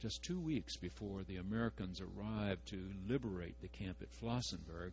Just 0.00 0.22
two 0.22 0.38
weeks 0.38 0.76
before 0.76 1.22
the 1.22 1.36
Americans 1.36 2.00
arrived 2.00 2.68
to 2.68 2.92
liberate 3.08 3.60
the 3.60 3.68
camp 3.68 3.96
at 4.00 4.12
Flossenburg, 4.12 4.92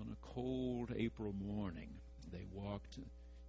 on 0.00 0.12
a 0.12 0.26
cold 0.26 0.92
April 0.96 1.32
morning, 1.32 1.88
they 2.30 2.44
walked 2.52 2.98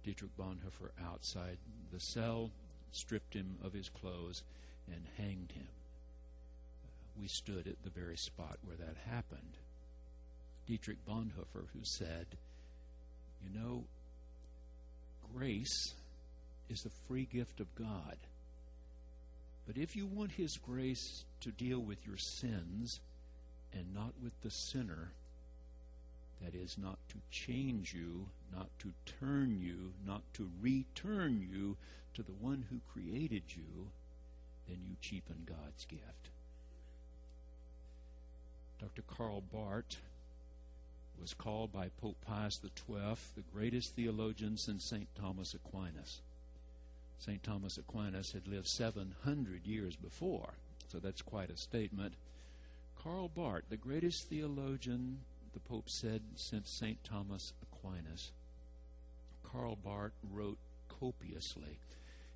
Dietrich 0.02 0.36
Bonhoeffer 0.36 0.90
outside 1.04 1.58
the 1.92 2.00
cell, 2.00 2.50
stripped 2.92 3.34
him 3.34 3.56
of 3.62 3.72
his 3.72 3.88
clothes, 3.88 4.42
and 4.92 5.04
hanged 5.16 5.52
him. 5.52 5.68
we 7.20 7.28
stood 7.28 7.66
at 7.66 7.82
the 7.82 7.90
very 7.90 8.16
spot 8.16 8.58
where 8.64 8.76
that 8.76 8.96
happened. 9.10 9.56
Dietrich 10.66 11.04
Bonhoeffer, 11.06 11.66
who 11.72 11.80
said, 11.82 12.26
You 13.42 13.60
know, 13.60 13.84
grace 15.34 15.94
is 16.68 16.80
the 16.80 16.90
free 17.08 17.26
gift 17.30 17.60
of 17.60 17.74
God. 17.74 18.16
But 19.66 19.76
if 19.76 19.94
you 19.94 20.06
want 20.06 20.32
His 20.32 20.56
grace 20.56 21.24
to 21.40 21.50
deal 21.50 21.80
with 21.80 22.06
your 22.06 22.16
sins 22.16 23.00
and 23.72 23.94
not 23.94 24.12
with 24.22 24.32
the 24.42 24.50
sinner, 24.50 25.12
that 26.42 26.54
is, 26.54 26.76
not 26.78 26.98
to 27.10 27.16
change 27.30 27.92
you, 27.92 28.26
not 28.54 28.68
to 28.80 28.92
turn 29.20 29.60
you, 29.60 29.92
not 30.06 30.22
to 30.34 30.48
return 30.60 31.46
you 31.52 31.76
to 32.14 32.22
the 32.22 32.32
one 32.40 32.64
who 32.70 32.80
created 32.92 33.42
you, 33.48 33.88
then 34.70 34.78
you 34.88 34.96
cheapen 35.00 35.46
God's 35.46 35.84
gift. 35.84 36.30
Dr. 38.80 39.02
Karl 39.02 39.42
Barth 39.52 39.96
was 41.20 41.34
called 41.34 41.72
by 41.72 41.90
Pope 42.00 42.16
Pius 42.26 42.60
XII 42.62 43.16
the 43.36 43.42
greatest 43.52 43.94
theologian 43.94 44.56
since 44.56 44.84
St. 44.84 45.08
Thomas 45.14 45.52
Aquinas. 45.54 46.20
St. 47.18 47.42
Thomas 47.42 47.76
Aquinas 47.76 48.32
had 48.32 48.48
lived 48.48 48.66
700 48.66 49.66
years 49.66 49.96
before, 49.96 50.54
so 50.88 50.98
that's 50.98 51.20
quite 51.20 51.50
a 51.50 51.56
statement. 51.56 52.14
Karl 53.02 53.28
Barth, 53.28 53.64
the 53.68 53.76
greatest 53.76 54.28
theologian, 54.28 55.18
the 55.52 55.60
Pope 55.60 55.90
said, 55.90 56.22
since 56.36 56.70
St. 56.70 57.02
Thomas 57.04 57.52
Aquinas. 57.62 58.30
Karl 59.42 59.76
Barth 59.76 60.12
wrote 60.32 60.58
copiously. 60.88 61.78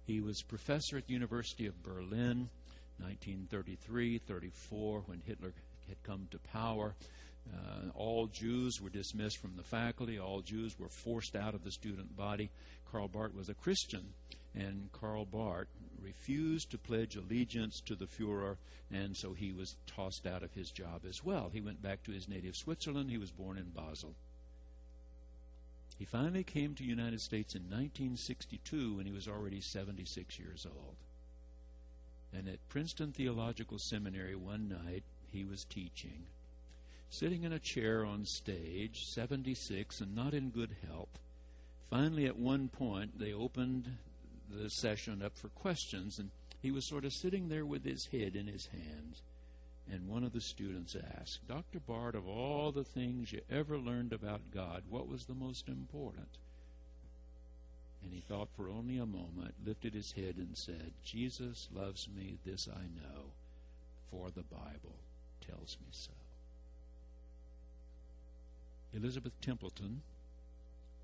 He 0.07 0.21
was 0.21 0.43
professor 0.43 0.99
at 0.99 1.07
the 1.07 1.14
University 1.14 1.67
of 1.67 1.83
Berlin, 1.83 2.51
1933 2.99 4.19
34, 4.19 5.03
when 5.07 5.23
Hitler 5.27 5.53
had 5.88 6.03
come 6.03 6.29
to 6.31 6.38
power. 6.38 6.95
Uh, 7.53 7.90
all 7.95 8.27
Jews 8.27 8.81
were 8.81 8.90
dismissed 8.90 9.38
from 9.38 9.57
the 9.57 9.62
faculty. 9.62 10.19
All 10.19 10.40
Jews 10.40 10.79
were 10.79 10.88
forced 10.88 11.37
out 11.37 11.55
of 11.55 11.64
the 11.64 11.71
student 11.71 12.17
body. 12.17 12.51
Karl 12.90 13.09
Barth 13.09 13.35
was 13.35 13.49
a 13.49 13.55
Christian, 13.55 14.12
and 14.55 14.90
Karl 14.93 15.25
Barth 15.25 15.69
refused 16.01 16.71
to 16.71 16.79
pledge 16.79 17.17
allegiance 17.17 17.81
to 17.87 17.95
the 17.95 18.07
Fuhrer, 18.07 18.57
and 18.90 19.17
so 19.17 19.33
he 19.33 19.53
was 19.53 19.77
tossed 19.87 20.27
out 20.27 20.43
of 20.43 20.53
his 20.53 20.71
job 20.71 21.03
as 21.09 21.25
well. 21.25 21.51
He 21.53 21.61
went 21.61 21.83
back 21.83 22.03
to 22.05 22.12
his 22.12 22.29
native 22.29 22.57
Switzerland. 22.57 23.11
He 23.11 23.19
was 23.19 23.31
born 23.31 23.59
in 23.59 23.71
Basel. 23.71 24.14
He 25.99 26.05
finally 26.05 26.43
came 26.43 26.75
to 26.75 26.83
the 26.83 26.89
United 26.89 27.21
States 27.21 27.55
in 27.55 27.63
1962 27.63 28.97
when 28.97 29.07
he 29.07 29.13
was 29.13 29.29
already 29.29 29.61
76 29.61 30.39
years 30.39 30.67
old. 30.67 30.97
And 32.33 32.49
at 32.49 32.69
Princeton 32.69 33.13
Theological 33.13 33.79
Seminary 33.79 34.35
one 34.35 34.69
night, 34.69 35.05
he 35.31 35.45
was 35.45 35.65
teaching. 35.65 36.25
Sitting 37.11 37.45
in 37.45 37.53
a 37.53 37.61
chair 37.61 38.05
on 38.05 38.25
stage, 38.25 39.07
76 39.07 40.01
and 40.01 40.17
not 40.17 40.35
in 40.35 40.51
good 40.51 40.77
health. 40.89 41.21
Finally, 41.91 42.27
at 42.27 42.37
one 42.37 42.69
point, 42.69 43.21
they 43.21 43.33
opened 43.33 43.99
the 44.51 44.69
session 44.69 45.23
up 45.23 45.37
for 45.37 45.49
questions, 45.49 46.19
and 46.19 46.31
he 46.61 46.73
was 46.73 46.85
sort 46.85 47.05
of 47.05 47.13
sitting 47.13 47.49
there 47.49 47.65
with 47.65 47.85
his 47.85 48.07
head 48.07 48.35
in 48.35 48.49
his 48.49 48.67
hands. 48.67 49.23
And 49.90 50.09
one 50.09 50.25
of 50.25 50.33
the 50.33 50.40
students 50.40 50.97
asked, 51.20 51.47
Dr. 51.47 51.79
Barth, 51.79 52.14
of 52.14 52.27
all 52.27 52.73
the 52.73 52.85
things 52.85 53.33
you 53.33 53.40
ever 53.51 53.79
learned 53.79 54.12
about 54.12 54.40
God, 54.53 54.83
what 54.88 55.09
was 55.09 55.27
the 55.27 55.35
most 55.35 55.68
important? 55.68 56.38
And 58.03 58.12
he 58.12 58.20
thought 58.20 58.49
for 58.57 58.68
only 58.68 58.99
a 58.99 59.07
moment, 59.07 59.55
lifted 59.64 59.94
his 59.94 60.12
head, 60.12 60.37
and 60.37 60.57
said, 60.57 60.92
Jesus 61.05 61.68
loves 61.75 62.09
me, 62.14 62.37
this 62.44 62.68
I 62.68 62.83
know, 62.83 63.25
for 64.11 64.31
the 64.31 64.42
Bible 64.42 64.97
tells 65.47 65.77
me 65.81 65.88
so. 65.90 66.11
Elizabeth 68.94 69.33
Templeton 69.40 70.03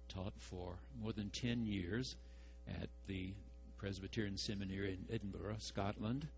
taught 0.09 0.35
for 0.39 0.75
more 1.03 1.13
than 1.13 1.31
10 1.31 1.65
years 1.67 2.17
at 2.69 2.89
the 3.07 3.31
Presbyterian 3.79 4.37
Seminary 4.37 4.93
in 4.93 5.15
Edinburgh, 5.15 5.57
Scotland, 5.59 6.29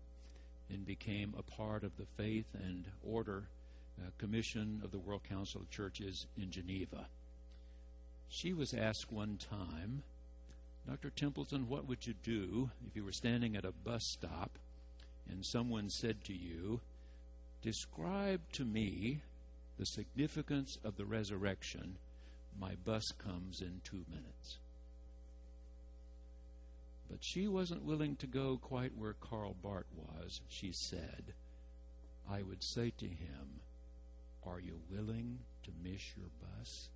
and 0.73 0.85
became 0.85 1.33
a 1.37 1.43
part 1.43 1.83
of 1.83 1.95
the 1.97 2.05
Faith 2.17 2.47
and 2.55 2.85
Order 3.03 3.43
uh, 3.99 4.09
Commission 4.17 4.81
of 4.83 4.91
the 4.91 4.99
World 4.99 5.21
Council 5.29 5.61
of 5.61 5.69
Churches 5.69 6.25
in 6.37 6.51
Geneva. 6.51 7.05
She 8.27 8.53
was 8.53 8.73
asked 8.73 9.11
one 9.11 9.37
time, 9.37 10.03
Dr. 10.87 11.11
Templeton, 11.11 11.69
what 11.69 11.87
would 11.87 12.07
you 12.07 12.13
do 12.23 12.71
if 12.87 12.95
you 12.95 13.05
were 13.05 13.11
standing 13.11 13.55
at 13.55 13.65
a 13.65 13.71
bus 13.71 14.01
stop 14.05 14.57
and 15.29 15.45
someone 15.45 15.89
said 15.89 16.23
to 16.25 16.33
you, 16.33 16.81
Describe 17.61 18.41
to 18.53 18.65
me 18.65 19.21
the 19.77 19.85
significance 19.85 20.77
of 20.83 20.97
the 20.97 21.05
resurrection. 21.05 21.97
My 22.59 22.75
bus 22.83 23.11
comes 23.17 23.61
in 23.61 23.81
two 23.83 24.03
minutes. 24.09 24.57
But 27.13 27.23
she 27.23 27.47
wasn't 27.47 27.83
willing 27.83 28.15
to 28.15 28.25
go 28.25 28.57
quite 28.57 28.97
where 28.97 29.13
Karl 29.13 29.53
Barth 29.53 29.85
was. 29.95 30.41
She 30.47 30.71
said, 30.71 31.35
I 32.27 32.41
would 32.41 32.63
say 32.63 32.91
to 32.97 33.05
him, 33.05 33.61
Are 34.43 34.59
you 34.59 34.81
willing 34.89 35.41
to 35.61 35.69
miss 35.83 36.17
your 36.17 36.31
bus? 36.41 36.89